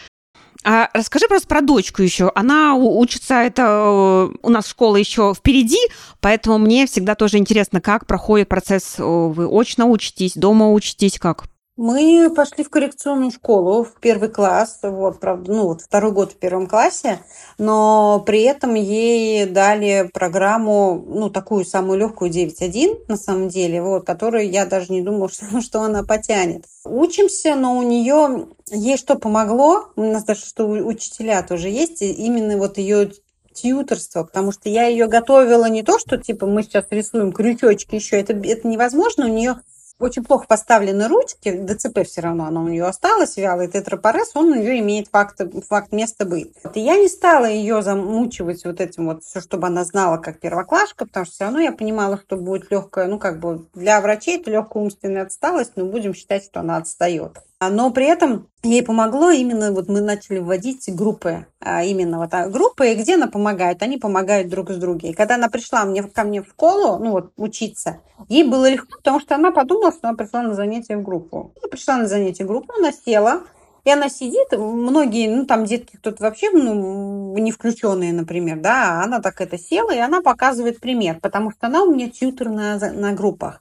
а 0.64 0.88
расскажи 0.92 1.26
просто 1.26 1.48
про 1.48 1.60
дочку 1.60 2.02
еще. 2.02 2.30
Она 2.34 2.74
учится, 2.74 3.34
это 3.34 3.62
э, 3.62 4.36
у 4.42 4.48
нас 4.50 4.68
школа 4.68 4.96
еще 4.96 5.34
впереди, 5.34 5.78
поэтому 6.20 6.58
мне 6.58 6.86
всегда 6.86 7.14
тоже 7.14 7.38
интересно, 7.38 7.80
как 7.80 8.06
проходит 8.06 8.48
процесс. 8.48 8.96
Вы 8.98 9.46
очно 9.46 9.86
учитесь, 9.86 10.34
дома 10.34 10.70
учитесь, 10.70 11.18
как? 11.18 11.49
Мы 11.82 12.30
пошли 12.36 12.62
в 12.62 12.68
коррекционную 12.68 13.30
школу 13.30 13.84
в 13.84 13.94
первый 14.00 14.28
класс, 14.28 14.80
вот, 14.82 15.18
правда, 15.18 15.50
ну, 15.50 15.68
вот 15.68 15.80
второй 15.80 16.12
год 16.12 16.32
в 16.32 16.36
первом 16.36 16.66
классе, 16.66 17.20
но 17.56 18.22
при 18.26 18.42
этом 18.42 18.74
ей 18.74 19.46
дали 19.46 20.10
программу, 20.12 21.02
ну, 21.08 21.30
такую 21.30 21.64
самую 21.64 21.98
легкую 21.98 22.30
9.1, 22.30 23.06
на 23.08 23.16
самом 23.16 23.48
деле, 23.48 23.80
вот, 23.80 24.04
которую 24.04 24.50
я 24.50 24.66
даже 24.66 24.92
не 24.92 25.00
думала, 25.00 25.30
что, 25.32 25.62
что 25.62 25.80
она 25.80 26.02
потянет. 26.02 26.66
Учимся, 26.84 27.54
но 27.54 27.78
у 27.78 27.82
нее 27.82 28.48
ей 28.70 28.98
что 28.98 29.18
помогло, 29.18 29.86
у 29.96 30.02
нас 30.02 30.24
даже 30.24 30.44
что 30.44 30.66
учителя 30.66 31.42
тоже 31.42 31.70
есть, 31.70 32.02
именно 32.02 32.58
вот 32.58 32.76
ее 32.76 33.10
тьюторство, 33.54 34.24
потому 34.24 34.52
что 34.52 34.68
я 34.68 34.86
ее 34.86 35.06
готовила 35.06 35.66
не 35.66 35.82
то, 35.82 35.98
что 35.98 36.18
типа 36.18 36.46
мы 36.46 36.62
сейчас 36.62 36.84
рисуем 36.90 37.32
крючочки 37.32 37.94
еще, 37.94 38.20
это, 38.20 38.34
это 38.34 38.68
невозможно, 38.68 39.24
у 39.24 39.28
нее 39.28 39.60
очень 40.00 40.24
плохо 40.24 40.46
поставлены 40.48 41.08
ручки, 41.08 41.50
ДЦП 41.50 42.04
все 42.04 42.22
равно, 42.22 42.46
оно 42.46 42.64
у 42.64 42.68
нее 42.68 42.84
осталось, 42.84 43.36
вялый 43.36 43.68
тетрапорез, 43.68 44.32
он 44.34 44.52
у 44.52 44.54
нее 44.54 44.80
имеет 44.80 45.08
факт, 45.08 45.40
факт 45.68 45.92
места 45.92 46.24
быть. 46.24 46.52
И 46.74 46.80
я 46.80 46.96
не 46.96 47.08
стала 47.08 47.44
ее 47.44 47.82
замучивать 47.82 48.64
вот 48.64 48.80
этим 48.80 49.06
вот, 49.06 49.24
все, 49.24 49.40
чтобы 49.40 49.66
она 49.66 49.84
знала, 49.84 50.16
как 50.16 50.40
первоклашка, 50.40 51.06
потому 51.06 51.26
что 51.26 51.34
все 51.34 51.44
равно 51.44 51.60
я 51.60 51.72
понимала, 51.72 52.18
что 52.18 52.36
будет 52.36 52.70
легкая, 52.70 53.06
ну, 53.06 53.18
как 53.18 53.40
бы 53.40 53.66
для 53.74 54.00
врачей 54.00 54.38
это 54.38 54.50
легкая 54.50 54.82
умственная 54.82 55.22
отсталость, 55.22 55.72
но 55.76 55.84
будем 55.84 56.14
считать, 56.14 56.44
что 56.44 56.60
она 56.60 56.78
отстает. 56.78 57.38
Но 57.60 57.90
при 57.90 58.06
этом 58.06 58.48
ей 58.62 58.82
помогло 58.82 59.30
именно, 59.30 59.70
вот 59.70 59.88
мы 59.88 60.00
начали 60.00 60.38
вводить 60.38 60.88
группы, 60.94 61.46
а 61.60 61.84
именно 61.84 62.18
вот 62.18 62.32
а, 62.32 62.48
группы, 62.48 62.94
где 62.94 63.16
она 63.16 63.26
помогает, 63.26 63.82
они 63.82 63.98
помогают 63.98 64.48
друг 64.48 64.70
с 64.70 64.76
другом. 64.76 65.10
И 65.10 65.12
когда 65.12 65.34
она 65.34 65.50
пришла 65.50 65.84
мне, 65.84 66.02
ко 66.02 66.24
мне 66.24 66.42
в 66.42 66.48
школу, 66.48 66.98
ну 66.98 67.10
вот 67.10 67.32
учиться, 67.36 68.00
ей 68.30 68.44
было 68.44 68.70
легко, 68.70 68.96
потому 68.96 69.20
что 69.20 69.34
она 69.34 69.50
подумала, 69.50 69.92
что 69.92 70.08
она 70.08 70.16
пришла 70.16 70.40
на 70.40 70.54
занятие 70.54 70.96
в 70.96 71.02
группу. 71.02 71.52
Она 71.60 71.68
пришла 71.70 71.98
на 71.98 72.08
занятие 72.08 72.44
в 72.44 72.48
группу, 72.48 72.72
она 72.78 72.92
села, 72.92 73.42
и 73.84 73.90
она 73.90 74.08
сидит, 74.08 74.52
многие, 74.52 75.28
ну 75.28 75.44
там 75.44 75.66
детки, 75.66 75.96
кто-то 75.96 76.22
вообще 76.22 76.50
ну, 76.50 77.36
не 77.36 77.52
включенные, 77.52 78.14
например, 78.14 78.58
да, 78.58 79.02
она 79.02 79.20
так 79.20 79.38
это 79.42 79.58
села, 79.58 79.94
и 79.94 79.98
она 79.98 80.22
показывает 80.22 80.80
пример, 80.80 81.18
потому 81.20 81.50
что 81.50 81.66
она 81.66 81.82
у 81.82 81.92
меня 81.92 82.08
тьютер 82.08 82.48
на, 82.48 82.78
на 82.78 83.12
группах. 83.12 83.60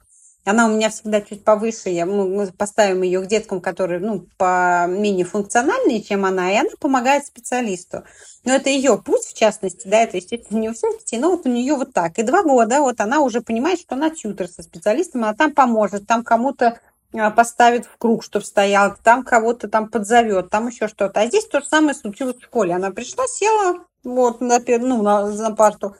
Она 0.49 0.65
у 0.65 0.69
меня 0.69 0.89
всегда 0.89 1.21
чуть 1.21 1.43
повыше. 1.43 1.89
Я, 1.89 2.07
мы 2.07 2.47
поставим 2.47 3.03
ее 3.03 3.21
к 3.21 3.27
деткам, 3.27 3.61
которые 3.61 3.99
ну, 3.99 4.25
по 4.37 4.87
менее 4.87 5.25
функциональные, 5.25 6.01
чем 6.01 6.25
она, 6.25 6.51
и 6.51 6.55
она 6.55 6.69
помогает 6.79 7.27
специалисту. 7.27 8.03
Но 8.45 8.53
это 8.53 8.69
ее 8.69 8.97
путь, 8.97 9.25
в 9.25 9.37
частности, 9.37 9.87
да, 9.87 10.01
это, 10.01 10.17
естественно, 10.17 10.57
не 10.57 10.69
у 10.69 10.73
всех 10.73 10.97
детей, 10.99 11.19
но 11.19 11.29
вот 11.29 11.45
у 11.45 11.49
нее 11.49 11.75
вот 11.75 11.93
так. 11.93 12.17
И 12.17 12.23
два 12.23 12.41
года 12.41 12.81
вот 12.81 12.99
она 12.99 13.19
уже 13.19 13.41
понимает, 13.41 13.79
что 13.79 13.93
она 13.93 14.09
тьютер 14.09 14.47
со 14.47 14.63
специалистом, 14.63 15.23
она 15.23 15.35
там 15.35 15.53
поможет, 15.53 16.07
там 16.07 16.23
кому-то 16.23 16.79
а, 17.13 17.29
поставит 17.29 17.85
в 17.85 17.97
круг, 17.97 18.23
чтобы 18.23 18.43
стоял, 18.43 18.95
там 19.03 19.23
кого-то 19.23 19.67
там 19.67 19.87
подзовет, 19.87 20.49
там 20.49 20.67
еще 20.67 20.87
что-то. 20.87 21.21
А 21.21 21.27
здесь 21.27 21.45
то 21.45 21.59
же 21.59 21.67
самое 21.67 21.93
случилось 21.93 22.37
в 22.37 22.43
школе. 22.43 22.73
Она 22.73 22.89
пришла, 22.89 23.27
села 23.27 23.85
вот 24.03 24.41
на, 24.41 24.59
ну, 24.79 25.03
на, 25.03 25.27
на 25.27 25.51
парту, 25.51 25.95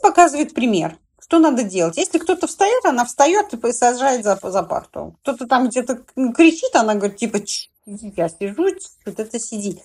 показывает 0.00 0.54
пример 0.54 0.98
что 1.32 1.38
надо 1.38 1.62
делать? 1.62 1.96
Если 1.96 2.18
кто-то 2.18 2.46
встает, 2.46 2.84
она 2.84 3.06
встает 3.06 3.54
и 3.54 3.72
сажает 3.72 4.22
за, 4.22 4.38
за 4.42 4.62
парту. 4.62 5.16
Кто-то 5.22 5.46
там 5.46 5.68
где-то 5.68 6.02
кричит, 6.36 6.76
она 6.76 6.94
говорит, 6.94 7.16
типа, 7.16 7.38
я 7.86 8.28
сижу, 8.28 8.68
вот 9.06 9.18
это 9.18 9.38
сидит. 9.40 9.80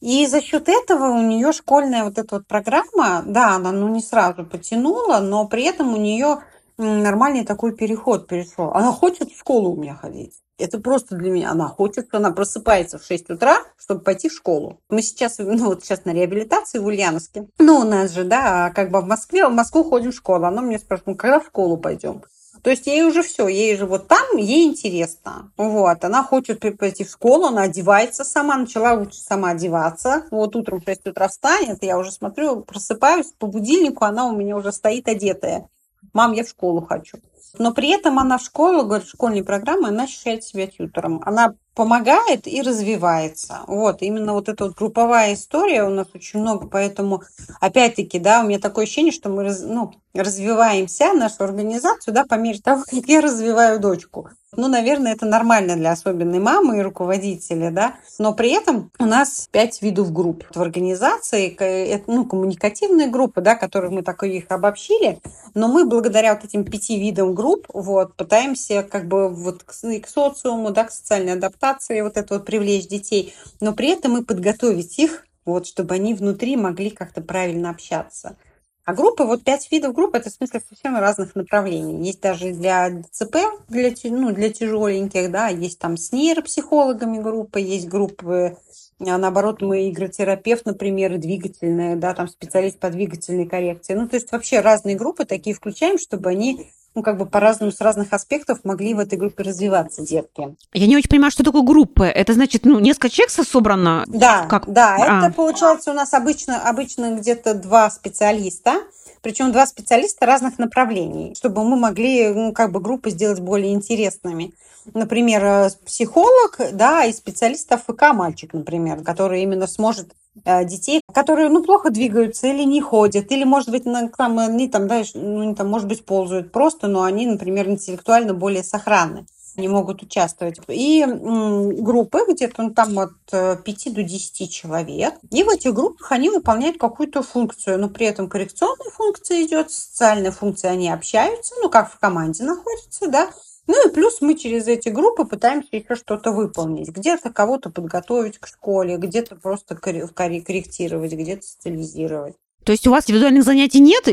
И 0.00 0.26
за 0.26 0.42
счет 0.42 0.68
этого 0.68 1.06
у 1.06 1.22
нее 1.22 1.52
школьная 1.52 2.04
вот 2.04 2.18
эта 2.18 2.36
вот 2.36 2.46
программа, 2.46 3.22
да, 3.24 3.56
она 3.56 3.72
ну 3.72 3.88
не 3.88 4.02
сразу 4.02 4.44
потянула, 4.44 5.20
но 5.20 5.48
при 5.48 5.64
этом 5.64 5.94
у 5.94 5.96
нее 5.96 6.42
нормальный 6.76 7.46
такой 7.46 7.74
переход 7.74 8.26
перешел. 8.26 8.70
Она 8.74 8.92
хочет 8.92 9.32
в 9.32 9.38
школу 9.38 9.72
у 9.72 9.80
меня 9.80 9.94
ходить. 9.94 10.41
Это 10.58 10.78
просто 10.78 11.16
для 11.16 11.30
меня. 11.30 11.50
Она 11.50 11.68
хочет, 11.68 12.14
она 12.14 12.30
просыпается 12.30 12.98
в 12.98 13.04
6 13.04 13.30
утра, 13.30 13.58
чтобы 13.76 14.02
пойти 14.02 14.28
в 14.28 14.32
школу. 14.32 14.80
Мы 14.88 15.02
сейчас, 15.02 15.38
ну 15.38 15.66
вот 15.66 15.84
сейчас 15.84 16.04
на 16.04 16.12
реабилитации 16.12 16.78
в 16.78 16.86
Ульяновске. 16.86 17.48
Ну, 17.58 17.78
у 17.78 17.84
нас 17.84 18.12
же, 18.12 18.24
да, 18.24 18.70
как 18.70 18.90
бы 18.90 19.00
в 19.00 19.06
Москве, 19.06 19.46
в 19.46 19.52
Москву 19.52 19.84
ходим 19.84 20.12
в 20.12 20.14
школу. 20.14 20.44
Она 20.44 20.62
мне 20.62 20.78
спрашивает, 20.78 21.06
ну, 21.06 21.14
когда 21.16 21.40
в 21.40 21.46
школу 21.46 21.76
пойдем? 21.76 22.22
То 22.62 22.70
есть 22.70 22.86
ей 22.86 23.02
уже 23.02 23.22
все, 23.22 23.48
ей 23.48 23.76
же 23.76 23.86
вот 23.86 24.06
там, 24.06 24.36
ей 24.36 24.68
интересно. 24.68 25.50
Вот, 25.56 26.04
она 26.04 26.22
хочет 26.22 26.60
пойти 26.78 27.02
в 27.02 27.10
школу, 27.10 27.46
она 27.46 27.62
одевается 27.62 28.24
сама, 28.24 28.56
начала 28.56 29.04
сама 29.10 29.50
одеваться. 29.50 30.26
Вот 30.30 30.54
утром 30.54 30.80
в 30.80 30.84
6 30.84 31.08
утра 31.08 31.28
встанет, 31.28 31.82
я 31.82 31.98
уже 31.98 32.12
смотрю, 32.12 32.60
просыпаюсь 32.60 33.32
по 33.38 33.46
будильнику, 33.46 34.04
она 34.04 34.26
у 34.26 34.36
меня 34.36 34.56
уже 34.56 34.70
стоит 34.70 35.08
одетая. 35.08 35.68
Мам, 36.12 36.32
я 36.32 36.44
в 36.44 36.48
школу 36.48 36.82
хочу. 36.82 37.18
Но 37.58 37.72
при 37.74 37.90
этом 37.90 38.18
она 38.18 38.38
в 38.38 38.42
школу, 38.42 38.84
говорит, 38.84 39.08
школьной 39.08 39.44
программы, 39.44 39.88
она 39.88 40.04
ощущает 40.04 40.42
себя 40.42 40.66
тьютором. 40.66 41.20
Она 41.24 41.54
помогает 41.74 42.46
и 42.46 42.62
развивается. 42.62 43.60
Вот, 43.66 44.02
именно 44.02 44.32
вот 44.32 44.48
эта 44.48 44.64
вот 44.64 44.74
групповая 44.74 45.34
история 45.34 45.84
у 45.84 45.90
нас 45.90 46.06
очень 46.14 46.40
много, 46.40 46.66
поэтому, 46.66 47.22
опять-таки, 47.60 48.18
да, 48.18 48.40
у 48.40 48.46
меня 48.46 48.58
такое 48.58 48.84
ощущение, 48.84 49.12
что 49.12 49.28
мы 49.28 49.44
раз, 49.44 49.60
ну, 49.60 49.92
развиваемся, 50.14 51.12
нашу 51.12 51.44
организацию, 51.44 52.14
да, 52.14 52.24
по 52.24 52.34
мере 52.34 52.58
того, 52.60 52.84
как 52.84 53.06
я 53.06 53.20
развиваю 53.20 53.80
дочку. 53.80 54.30
Ну, 54.54 54.68
наверное, 54.68 55.14
это 55.14 55.24
нормально 55.24 55.76
для 55.76 55.92
особенной 55.92 56.38
мамы 56.38 56.78
и 56.78 56.82
руководителя, 56.82 57.70
да, 57.70 57.94
но 58.18 58.34
при 58.34 58.50
этом 58.50 58.90
у 58.98 59.06
нас 59.06 59.48
пять 59.50 59.80
видов 59.80 60.12
групп 60.12 60.44
в 60.54 60.60
организации, 60.60 61.48
это, 61.56 62.10
ну, 62.10 62.26
коммуникативные 62.26 63.08
группы, 63.08 63.40
да, 63.40 63.54
которые 63.54 63.90
мы 63.90 64.02
так 64.02 64.22
их 64.24 64.50
обобщили, 64.50 65.20
но 65.54 65.68
мы 65.68 65.86
благодаря 65.86 66.34
вот 66.34 66.44
этим 66.44 66.66
пяти 66.66 67.00
видам 67.00 67.34
групп, 67.34 67.66
вот, 67.72 68.14
пытаемся 68.14 68.82
как 68.82 69.08
бы 69.08 69.30
вот 69.30 69.62
к, 69.62 69.72
к 69.72 70.06
социуму, 70.06 70.70
да, 70.70 70.84
к 70.84 70.92
социальной 70.92 71.32
адаптации 71.32 72.02
вот 72.02 72.18
это 72.18 72.34
вот 72.34 72.44
привлечь 72.44 72.86
детей, 72.86 73.34
но 73.60 73.72
при 73.72 73.88
этом 73.88 74.18
и 74.18 74.22
подготовить 74.22 74.98
их, 74.98 75.26
вот, 75.46 75.66
чтобы 75.66 75.94
они 75.94 76.12
внутри 76.12 76.56
могли 76.56 76.90
как-то 76.90 77.22
правильно 77.22 77.70
общаться. 77.70 78.36
А 78.84 78.94
группы, 78.94 79.22
вот 79.22 79.44
пять 79.44 79.70
видов 79.70 79.94
групп, 79.94 80.16
это 80.16 80.28
в 80.28 80.32
смысле 80.32 80.60
совсем 80.68 80.96
разных 80.96 81.36
направлений. 81.36 82.04
Есть 82.04 82.20
даже 82.20 82.52
для 82.52 82.90
ДЦП, 82.90 83.36
для, 83.68 83.92
ну, 84.04 84.32
для 84.32 84.52
тяжеленьких, 84.52 85.30
да, 85.30 85.48
есть 85.48 85.78
там 85.78 85.96
с 85.96 86.10
нейропсихологами 86.10 87.18
группы, 87.18 87.60
есть 87.60 87.86
группы, 87.86 88.56
а 88.98 89.18
наоборот, 89.18 89.62
мы 89.62 89.88
игротерапевт, 89.88 90.66
например, 90.66 91.16
двигательная, 91.18 91.94
да, 91.94 92.12
там 92.14 92.26
специалист 92.26 92.78
по 92.78 92.90
двигательной 92.90 93.46
коррекции. 93.46 93.94
Ну, 93.94 94.08
то 94.08 94.16
есть 94.16 94.30
вообще 94.32 94.60
разные 94.60 94.96
группы 94.96 95.24
такие 95.24 95.54
включаем, 95.54 95.98
чтобы 95.98 96.30
они 96.30 96.70
ну, 96.94 97.02
как 97.02 97.16
бы 97.16 97.26
по-разному, 97.26 97.72
с 97.72 97.80
разных 97.80 98.12
аспектов 98.12 98.60
могли 98.64 98.94
в 98.94 98.98
этой 98.98 99.18
группе 99.18 99.42
развиваться 99.42 100.02
детки. 100.02 100.54
Я 100.72 100.86
не 100.86 100.96
очень 100.96 101.08
понимаю, 101.08 101.30
что 101.30 101.42
такое 101.42 101.62
группа. 101.62 102.04
Это 102.04 102.34
значит, 102.34 102.64
ну, 102.64 102.78
несколько 102.80 103.08
человек 103.08 103.30
собрано? 103.30 104.04
Да, 104.06 104.46
как? 104.46 104.70
да. 104.70 104.96
А. 104.98 105.18
Это 105.26 105.34
получается 105.34 105.90
у 105.90 105.94
нас 105.94 106.12
обычно, 106.12 106.68
обычно 106.68 107.16
где-то 107.16 107.54
два 107.54 107.90
специалиста, 107.90 108.74
причем 109.22 109.52
два 109.52 109.66
специалиста 109.66 110.26
разных 110.26 110.58
направлений, 110.58 111.34
чтобы 111.36 111.64
мы 111.64 111.76
могли, 111.76 112.28
ну, 112.28 112.52
как 112.52 112.72
бы 112.72 112.80
группы 112.80 113.10
сделать 113.10 113.40
более 113.40 113.72
интересными. 113.72 114.52
Например, 114.94 115.44
э, 115.44 115.70
психолог, 115.86 116.58
да, 116.72 117.04
и 117.04 117.12
специалист 117.12 117.70
АФК 117.70 118.12
мальчик, 118.12 118.52
например, 118.52 119.02
который 119.02 119.42
именно 119.42 119.66
сможет 119.66 120.12
детей, 120.34 121.02
которые, 121.12 121.48
ну, 121.48 121.62
плохо 121.62 121.90
двигаются 121.90 122.46
или 122.46 122.64
не 122.64 122.80
ходят, 122.80 123.30
или, 123.30 123.44
может 123.44 123.70
быть, 123.70 123.84
на, 123.84 124.08
там, 124.08 124.38
они 124.38 124.68
там, 124.68 124.88
да, 124.88 125.02
ну, 125.14 125.54
там, 125.54 125.68
может 125.68 125.88
быть, 125.88 126.04
ползают 126.04 126.52
просто, 126.52 126.88
но 126.88 127.02
они, 127.02 127.26
например, 127.26 127.68
интеллектуально 127.68 128.34
более 128.34 128.62
сохранны. 128.62 129.26
они 129.56 129.68
могут 129.68 130.02
участвовать. 130.02 130.58
И 130.68 131.04
группы 131.06 132.20
где-то 132.28 132.62
ну, 132.62 132.70
там 132.70 132.98
от 132.98 133.12
5 133.30 133.86
э, 133.86 133.90
до 133.90 134.02
10 134.02 134.50
человек. 134.50 135.14
И 135.30 135.42
в 135.42 135.50
этих 135.50 135.74
группах 135.74 136.10
они 136.12 136.30
выполняют 136.30 136.78
какую-то 136.78 137.22
функцию, 137.22 137.78
но 137.78 137.88
при 137.88 138.06
этом 138.06 138.28
коррекционная 138.28 138.90
функция 138.90 139.42
идет, 139.42 139.70
социальная 139.70 140.32
функция, 140.32 140.70
они 140.70 140.90
общаются, 140.90 141.54
ну, 141.62 141.68
как 141.68 141.92
в 141.92 141.98
команде 141.98 142.44
находятся, 142.44 143.08
да, 143.08 143.30
ну 143.72 143.88
и 143.88 143.90
плюс 143.90 144.20
мы 144.20 144.34
через 144.34 144.68
эти 144.68 144.90
группы 144.90 145.24
пытаемся 145.24 145.70
еще 145.72 145.96
что-то 145.96 146.30
выполнить. 146.30 146.90
Где-то 146.90 147.32
кого-то 147.32 147.70
подготовить 147.70 148.36
к 148.36 148.46
школе, 148.46 148.98
где-то 148.98 149.36
просто 149.36 149.74
корректировать, 149.74 151.14
где-то 151.14 151.42
социализировать. 151.42 152.34
То 152.64 152.72
есть 152.72 152.86
у 152.86 152.90
вас 152.90 153.04
индивидуальных 153.08 153.44
занятий 153.44 153.80
нет? 153.80 154.08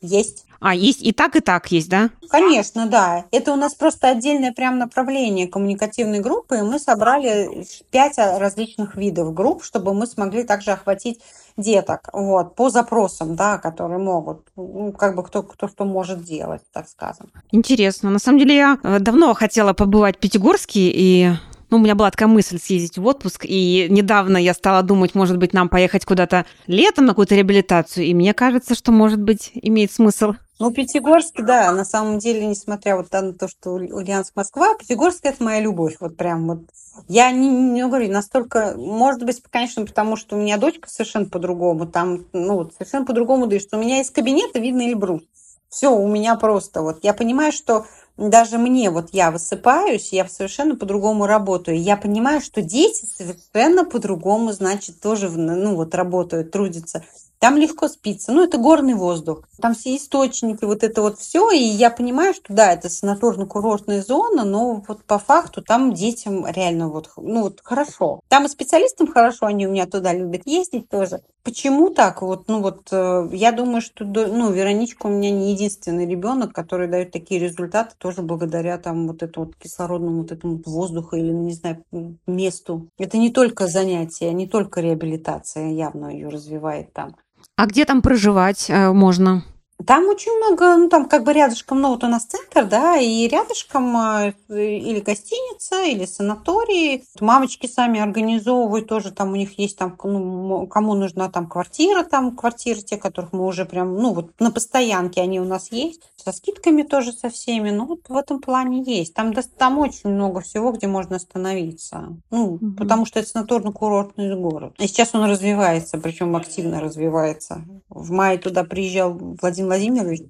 Есть. 0.00 0.44
А, 0.60 0.74
есть 0.74 1.02
и 1.02 1.12
так, 1.12 1.36
и 1.36 1.40
так 1.40 1.70
есть, 1.70 1.88
да? 1.88 2.10
Конечно, 2.30 2.86
да. 2.86 3.24
Это 3.30 3.52
у 3.52 3.56
нас 3.56 3.74
просто 3.74 4.08
отдельное 4.08 4.52
прям 4.52 4.78
направление 4.78 5.46
коммуникативной 5.46 6.20
группы, 6.20 6.58
и 6.58 6.62
мы 6.62 6.78
собрали 6.78 7.66
пять 7.90 8.18
различных 8.18 8.96
видов 8.96 9.34
групп, 9.34 9.62
чтобы 9.62 9.94
мы 9.94 10.06
смогли 10.06 10.44
также 10.44 10.72
охватить 10.72 11.20
деток, 11.56 12.08
вот, 12.12 12.54
по 12.54 12.70
запросам, 12.70 13.34
да, 13.34 13.58
которые 13.58 13.98
могут, 13.98 14.46
ну, 14.56 14.92
как 14.92 15.16
бы 15.16 15.24
кто, 15.24 15.42
кто 15.42 15.68
что 15.68 15.84
может 15.84 16.22
делать, 16.22 16.62
так 16.72 16.88
скажем. 16.88 17.30
Интересно. 17.50 18.10
На 18.10 18.18
самом 18.18 18.38
деле 18.38 18.56
я 18.56 18.78
э, 18.82 18.98
давно 19.00 19.34
хотела 19.34 19.72
побывать 19.72 20.16
в 20.16 20.20
Пятигорске, 20.20 20.90
и 20.94 21.32
ну, 21.70 21.76
у 21.76 21.80
меня 21.80 21.94
была 21.94 22.10
такая 22.10 22.28
мысль 22.28 22.58
съездить 22.58 22.98
в 22.98 23.06
отпуск, 23.06 23.44
и 23.44 23.86
недавно 23.90 24.36
я 24.36 24.54
стала 24.54 24.82
думать, 24.82 25.14
может 25.14 25.36
быть, 25.36 25.52
нам 25.52 25.68
поехать 25.68 26.04
куда-то 26.04 26.46
летом 26.66 27.06
на 27.06 27.12
какую-то 27.12 27.34
реабилитацию, 27.34 28.06
и 28.06 28.14
мне 28.14 28.34
кажется, 28.34 28.74
что, 28.74 28.92
может 28.92 29.20
быть, 29.20 29.50
имеет 29.54 29.92
смысл. 29.92 30.34
Ну, 30.60 30.72
Пятигорск, 30.72 31.40
да, 31.40 31.70
на 31.70 31.84
самом 31.84 32.18
деле, 32.18 32.44
несмотря 32.44 32.96
вот 32.96 33.12
на 33.12 33.32
то, 33.32 33.46
что 33.46 33.74
Ульяновск, 33.74 34.32
Москва, 34.34 34.74
Пятигорск– 34.74 35.20
это 35.22 35.42
моя 35.44 35.60
любовь, 35.60 35.96
вот 36.00 36.16
прям 36.16 36.48
вот. 36.48 36.60
Я 37.06 37.30
не, 37.30 37.48
не 37.48 37.86
говорю, 37.86 38.10
настолько, 38.10 38.74
может 38.76 39.22
быть, 39.22 39.40
конечно, 39.50 39.86
потому 39.86 40.16
что 40.16 40.34
у 40.34 40.40
меня 40.40 40.58
дочка 40.58 40.88
совершенно 40.90 41.26
по-другому, 41.26 41.86
там, 41.86 42.24
ну, 42.32 42.68
совершенно 42.76 43.06
по-другому 43.06 43.46
дышит. 43.46 43.72
У 43.72 43.78
меня 43.78 44.00
из 44.00 44.10
кабинета 44.10 44.58
видно 44.58 44.82
Эльбрус. 44.82 45.22
Все, 45.68 45.94
у 45.94 46.08
меня 46.08 46.36
просто 46.36 46.82
вот, 46.82 47.00
я 47.02 47.12
понимаю, 47.12 47.52
что 47.52 47.86
даже 48.18 48.58
мне, 48.58 48.90
вот 48.90 49.10
я 49.12 49.30
высыпаюсь, 49.30 50.12
я 50.12 50.26
совершенно 50.28 50.74
по-другому 50.74 51.26
работаю. 51.26 51.80
Я 51.80 51.96
понимаю, 51.96 52.40
что 52.40 52.62
дети 52.62 53.06
совершенно 53.06 53.84
по-другому, 53.84 54.52
значит, 54.52 55.00
тоже, 55.00 55.30
ну, 55.30 55.76
вот 55.76 55.94
работают, 55.94 56.50
трудятся. 56.50 57.04
Там 57.38 57.56
легко 57.56 57.86
спится. 57.86 58.32
Ну, 58.32 58.42
это 58.42 58.58
горный 58.58 58.94
воздух. 58.94 59.44
Там 59.62 59.74
все 59.76 59.96
источники, 59.96 60.64
вот 60.64 60.82
это 60.82 61.02
вот 61.02 61.20
все. 61.20 61.52
И 61.52 61.62
я 61.62 61.90
понимаю, 61.90 62.34
что 62.34 62.52
да, 62.52 62.72
это 62.72 62.88
санаторно-курортная 62.88 64.02
зона, 64.02 64.44
но 64.44 64.82
вот 64.88 65.04
по 65.04 65.20
факту 65.20 65.62
там 65.62 65.94
детям 65.94 66.44
реально 66.44 66.88
вот, 66.88 67.10
ну, 67.16 67.42
вот 67.42 67.60
хорошо. 67.62 68.20
Там 68.28 68.46
и 68.46 68.48
специалистам 68.48 69.06
хорошо, 69.06 69.46
они 69.46 69.68
у 69.68 69.70
меня 69.70 69.86
туда 69.86 70.12
любят 70.12 70.42
ездить 70.46 70.88
тоже. 70.88 71.20
Почему 71.48 71.88
так? 71.88 72.20
Вот, 72.20 72.46
ну 72.46 72.60
вот, 72.60 72.88
э, 72.92 73.30
я 73.32 73.52
думаю, 73.52 73.80
что, 73.80 74.04
ну, 74.04 74.52
Вероничка 74.52 75.06
у 75.06 75.08
меня 75.08 75.30
не 75.30 75.52
единственный 75.54 76.06
ребенок, 76.06 76.52
который 76.52 76.88
дает 76.88 77.10
такие 77.10 77.40
результаты 77.40 77.94
тоже 77.96 78.20
благодаря 78.20 78.76
там 78.76 79.06
вот 79.06 79.22
этому 79.22 79.46
вот 79.46 79.56
кислородному 79.56 80.18
вот 80.18 80.30
этому 80.30 80.60
воздуху 80.66 81.16
или, 81.16 81.32
не 81.32 81.54
знаю, 81.54 81.82
месту. 82.26 82.88
Это 82.98 83.16
не 83.16 83.30
только 83.30 83.66
занятие, 83.66 84.30
не 84.34 84.46
только 84.46 84.82
реабилитация 84.82 85.70
явно 85.70 86.08
ее 86.08 86.28
развивает 86.28 86.92
там. 86.92 87.16
А 87.56 87.64
где 87.64 87.86
там 87.86 88.02
проживать 88.02 88.68
э, 88.68 88.92
можно? 88.92 89.42
Там 89.86 90.08
очень 90.08 90.32
много, 90.32 90.76
ну 90.76 90.88
там 90.88 91.08
как 91.08 91.22
бы 91.22 91.32
рядышком, 91.32 91.80
ну 91.80 91.90
вот 91.90 92.02
у 92.02 92.08
нас 92.08 92.24
центр, 92.24 92.64
да, 92.64 92.96
и 92.96 93.28
рядышком 93.28 93.96
э, 93.96 94.32
или 94.48 94.98
гостиница, 94.98 95.84
или 95.84 96.04
санаторий. 96.04 97.04
Мамочки 97.20 97.68
сами 97.68 98.00
организовывают 98.00 98.88
тоже, 98.88 99.12
там 99.12 99.32
у 99.32 99.36
них 99.36 99.56
есть 99.58 99.78
там, 99.78 99.96
ну, 100.02 100.66
кому 100.66 100.94
нужна 100.94 101.28
там 101.28 101.46
квартира, 101.46 102.02
там 102.02 102.34
квартиры 102.36 102.80
те, 102.80 102.96
которых 102.96 103.32
мы 103.32 103.46
уже 103.46 103.64
прям, 103.64 103.96
ну 103.96 104.14
вот 104.14 104.32
на 104.40 104.50
постоянке 104.50 105.20
они 105.20 105.40
у 105.40 105.44
нас 105.44 105.70
есть, 105.70 106.02
со 106.16 106.32
скидками 106.32 106.82
тоже 106.82 107.12
со 107.12 107.30
всеми, 107.30 107.70
ну 107.70 107.86
вот 107.86 108.08
в 108.08 108.16
этом 108.16 108.40
плане 108.40 108.82
есть. 108.82 109.14
Там, 109.14 109.32
там 109.32 109.78
очень 109.78 110.10
много 110.10 110.40
всего, 110.40 110.72
где 110.72 110.88
можно 110.88 111.16
остановиться, 111.16 112.16
ну, 112.30 112.54
угу. 112.54 112.72
потому 112.72 113.06
что 113.06 113.20
это 113.20 113.28
санаторно-курортный 113.28 114.34
город. 114.34 114.74
И 114.78 114.88
сейчас 114.88 115.14
он 115.14 115.30
развивается, 115.30 115.98
причем 115.98 116.34
активно 116.34 116.80
развивается. 116.80 117.64
В 117.88 118.10
мае 118.10 118.38
туда 118.38 118.64
приезжал 118.64 119.12
Владимир 119.12 119.67
Владимирович, 119.68 120.22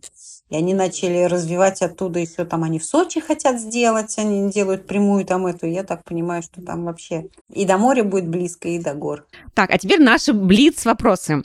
и 0.51 0.57
они 0.57 0.75
начали 0.75 1.25
развивать 1.25 1.83
оттуда 1.83 2.19
еще 2.19 2.45
там 2.45 2.65
они 2.65 2.79
в 2.79 2.85
Сочи 2.85 3.21
хотят 3.21 3.61
сделать, 3.61 4.17
они 4.19 4.51
делают 4.51 4.87
прямую 4.87 5.25
там 5.25 5.47
эту, 5.47 5.67
я 5.67 5.85
так 5.85 6.05
понимаю, 6.05 6.43
что 6.43 6.63
там 6.63 6.85
вообще 6.85 7.29
и 7.53 7.65
до 7.65 7.79
моря 7.79 8.05
будет 8.05 8.29
близко, 8.29 8.69
и 8.69 8.79
до 8.79 8.95
гор. 8.95 9.27
Так, 9.55 9.71
а 9.71 9.79
теперь 9.79 10.01
наши 10.01 10.33
блиц 10.33 10.85
вопросы. 10.85 11.43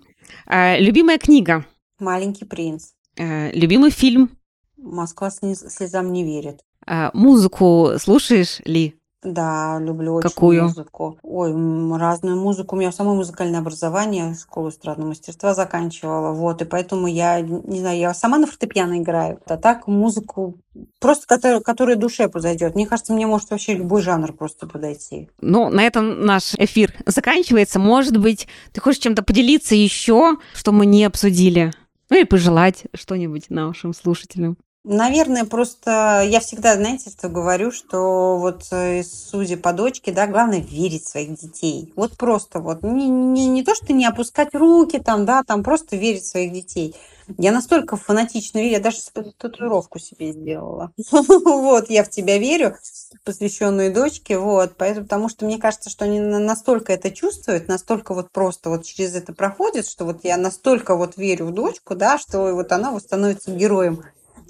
Э, 0.48 0.80
любимая 0.80 1.18
книга? 1.18 1.66
Маленький 2.00 2.46
принц. 2.46 2.92
Э, 3.18 3.52
любимый 3.52 3.92
фильм? 3.92 4.38
Москва 4.78 5.30
слезам 5.32 6.12
не 6.12 6.24
верит. 6.24 6.62
Э, 6.86 7.10
музыку 7.14 7.92
слушаешь 7.98 8.60
ли? 8.66 9.00
Да, 9.24 9.80
люблю 9.80 10.20
Какую? 10.20 10.58
очень 10.58 10.68
музыку. 10.68 11.18
Ой, 11.24 11.98
разную 11.98 12.38
музыку. 12.38 12.76
У 12.76 12.80
меня 12.80 12.92
само 12.92 13.16
музыкальное 13.16 13.60
образование, 13.60 14.36
школу 14.36 14.70
эстрадного 14.70 15.10
мастерства 15.10 15.54
заканчивала. 15.54 16.34
Вот, 16.34 16.62
и 16.62 16.66
поэтому 16.66 17.08
я, 17.08 17.42
не 17.42 17.80
знаю, 17.80 17.98
я 17.98 18.14
сама 18.14 18.38
на 18.38 18.48
фортепиано 18.48 19.00
играю. 19.00 19.40
А 19.46 19.58
так 19.58 19.88
музыку 19.88 20.56
просто, 21.00 21.28
которая, 21.28 21.60
которая 21.62 21.96
душе 21.96 22.28
подойдет. 22.28 22.76
Мне 22.76 22.88
кажется, 22.88 23.14
мне 23.14 23.28
может 23.28 23.50
вообще 23.50 23.76
любой 23.76 24.02
жанр 24.02 24.34
просто 24.34 24.68
подойти. 24.68 25.30
Ну, 25.42 25.70
на 25.70 25.84
этом 25.84 26.26
наш 26.26 26.56
эфир 26.56 26.94
заканчивается. 27.06 27.80
Может 27.80 28.18
быть, 28.18 28.48
ты 28.72 28.82
хочешь 28.82 29.02
чем-то 29.02 29.24
поделиться 29.24 29.76
еще, 29.76 30.38
что 30.54 30.72
мы 30.72 30.86
не 30.86 31.06
обсудили? 31.06 31.74
Ну 32.10 32.20
и 32.20 32.26
пожелать 32.26 32.84
что-нибудь 32.94 33.50
нашим 33.50 33.94
слушателям. 33.94 34.58
Наверное, 34.86 35.46
просто 35.46 36.24
я 36.28 36.42
всегда, 36.42 36.76
знаете, 36.76 37.10
что 37.10 37.30
говорю, 37.30 37.72
что 37.72 38.38
вот 38.38 38.68
э, 38.72 39.02
судя 39.04 39.56
по 39.56 39.72
дочке, 39.72 40.12
да, 40.12 40.28
главное 40.28 40.60
верить 40.60 41.06
в 41.06 41.10
своих 41.10 41.40
детей. 41.40 41.94
Вот 41.96 42.18
просто 42.18 42.60
вот 42.60 42.84
не, 42.84 43.08
не, 43.08 43.48
не 43.48 43.64
то, 43.64 43.76
что 43.76 43.94
не 43.94 44.06
опускать 44.06 44.54
руки 44.54 45.00
там, 45.00 45.26
да, 45.26 45.44
там 45.44 45.64
просто 45.64 45.96
верить 45.96 46.24
в 46.24 46.28
своих 46.28 46.52
детей. 46.52 46.98
Я 47.38 47.54
настолько 47.54 47.96
фанатично 47.96 48.58
верю, 48.58 48.72
я 48.72 48.80
даже 48.82 48.98
татуировку 49.38 50.00
себе 50.00 50.34
сделала. 50.34 50.92
Вот, 51.14 51.90
я 51.90 52.04
в 52.04 52.10
тебя 52.10 52.38
верю, 52.38 52.76
посвященную 53.24 53.94
дочке, 53.94 54.38
вот, 54.38 54.74
поэтому, 54.78 55.06
потому 55.06 55.30
что 55.30 55.46
мне 55.46 55.60
кажется, 55.60 55.90
что 55.90 56.04
они 56.04 56.20
настолько 56.20 56.92
это 56.92 57.10
чувствуют, 57.10 57.70
настолько 57.70 58.14
вот 58.14 58.32
просто 58.32 58.70
вот 58.70 58.84
через 58.84 59.16
это 59.16 59.34
проходят, 59.34 59.88
что 59.88 60.04
вот 60.04 60.26
я 60.26 60.36
настолько 60.36 60.98
вот 60.98 61.16
верю 61.16 61.46
в 61.46 61.54
дочку, 61.54 61.96
да, 61.96 62.18
что 62.18 62.54
вот 62.54 62.72
она 62.74 62.92
вот 62.92 63.04
становится 63.04 63.52
героем 63.52 64.04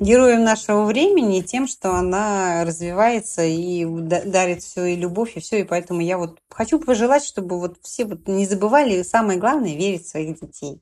героем 0.04 0.44
нашего 0.44 0.86
времени 0.86 1.42
тем, 1.42 1.68
что 1.68 1.96
она 1.96 2.64
развивается 2.66 3.44
и 3.44 3.86
дарит 3.86 4.62
все 4.62 4.86
и 4.86 4.96
любовь, 4.96 5.36
и 5.36 5.40
все. 5.40 5.62
И 5.62 5.64
поэтому 5.64 6.02
я 6.02 6.18
вот 6.18 6.38
хочу 6.50 6.80
пожелать, 6.80 7.24
чтобы 7.24 7.60
вот 7.60 7.78
все 7.82 8.06
вот 8.06 8.28
не 8.28 8.46
забывали, 8.46 8.96
и 9.00 9.04
самое 9.04 9.40
главное, 9.40 9.76
верить 9.76 10.06
в 10.06 10.10
своих 10.10 10.40
детей. 10.40 10.82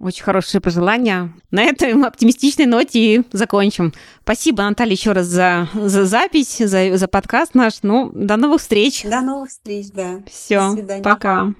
Очень 0.00 0.24
хорошие 0.24 0.60
пожелания. 0.60 1.32
На 1.50 1.62
этой 1.62 1.92
оптимистичной 1.92 2.66
ноте 2.66 2.98
и 2.98 3.22
закончим. 3.32 3.92
Спасибо, 4.22 4.64
Наталья, 4.64 4.92
еще 4.92 5.12
раз 5.12 5.26
за, 5.26 5.68
за 5.74 6.04
запись, 6.04 6.58
за, 6.58 6.96
за 6.96 7.08
подкаст 7.08 7.54
наш. 7.54 7.82
Ну, 7.82 8.10
до 8.12 8.36
новых 8.36 8.60
встреч. 8.60 9.04
До 9.04 9.20
новых 9.20 9.50
встреч, 9.50 9.86
да. 9.92 10.20
Все, 10.26 10.76
пока. 11.02 11.54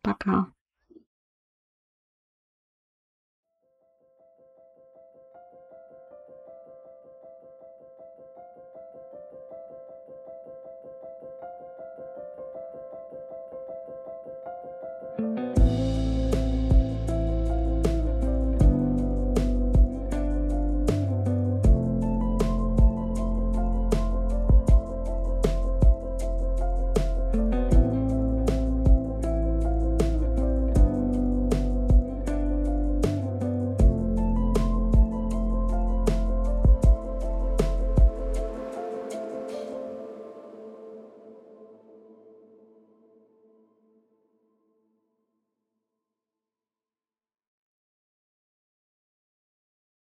Пока. 0.00 0.46
Bye. 15.22 15.61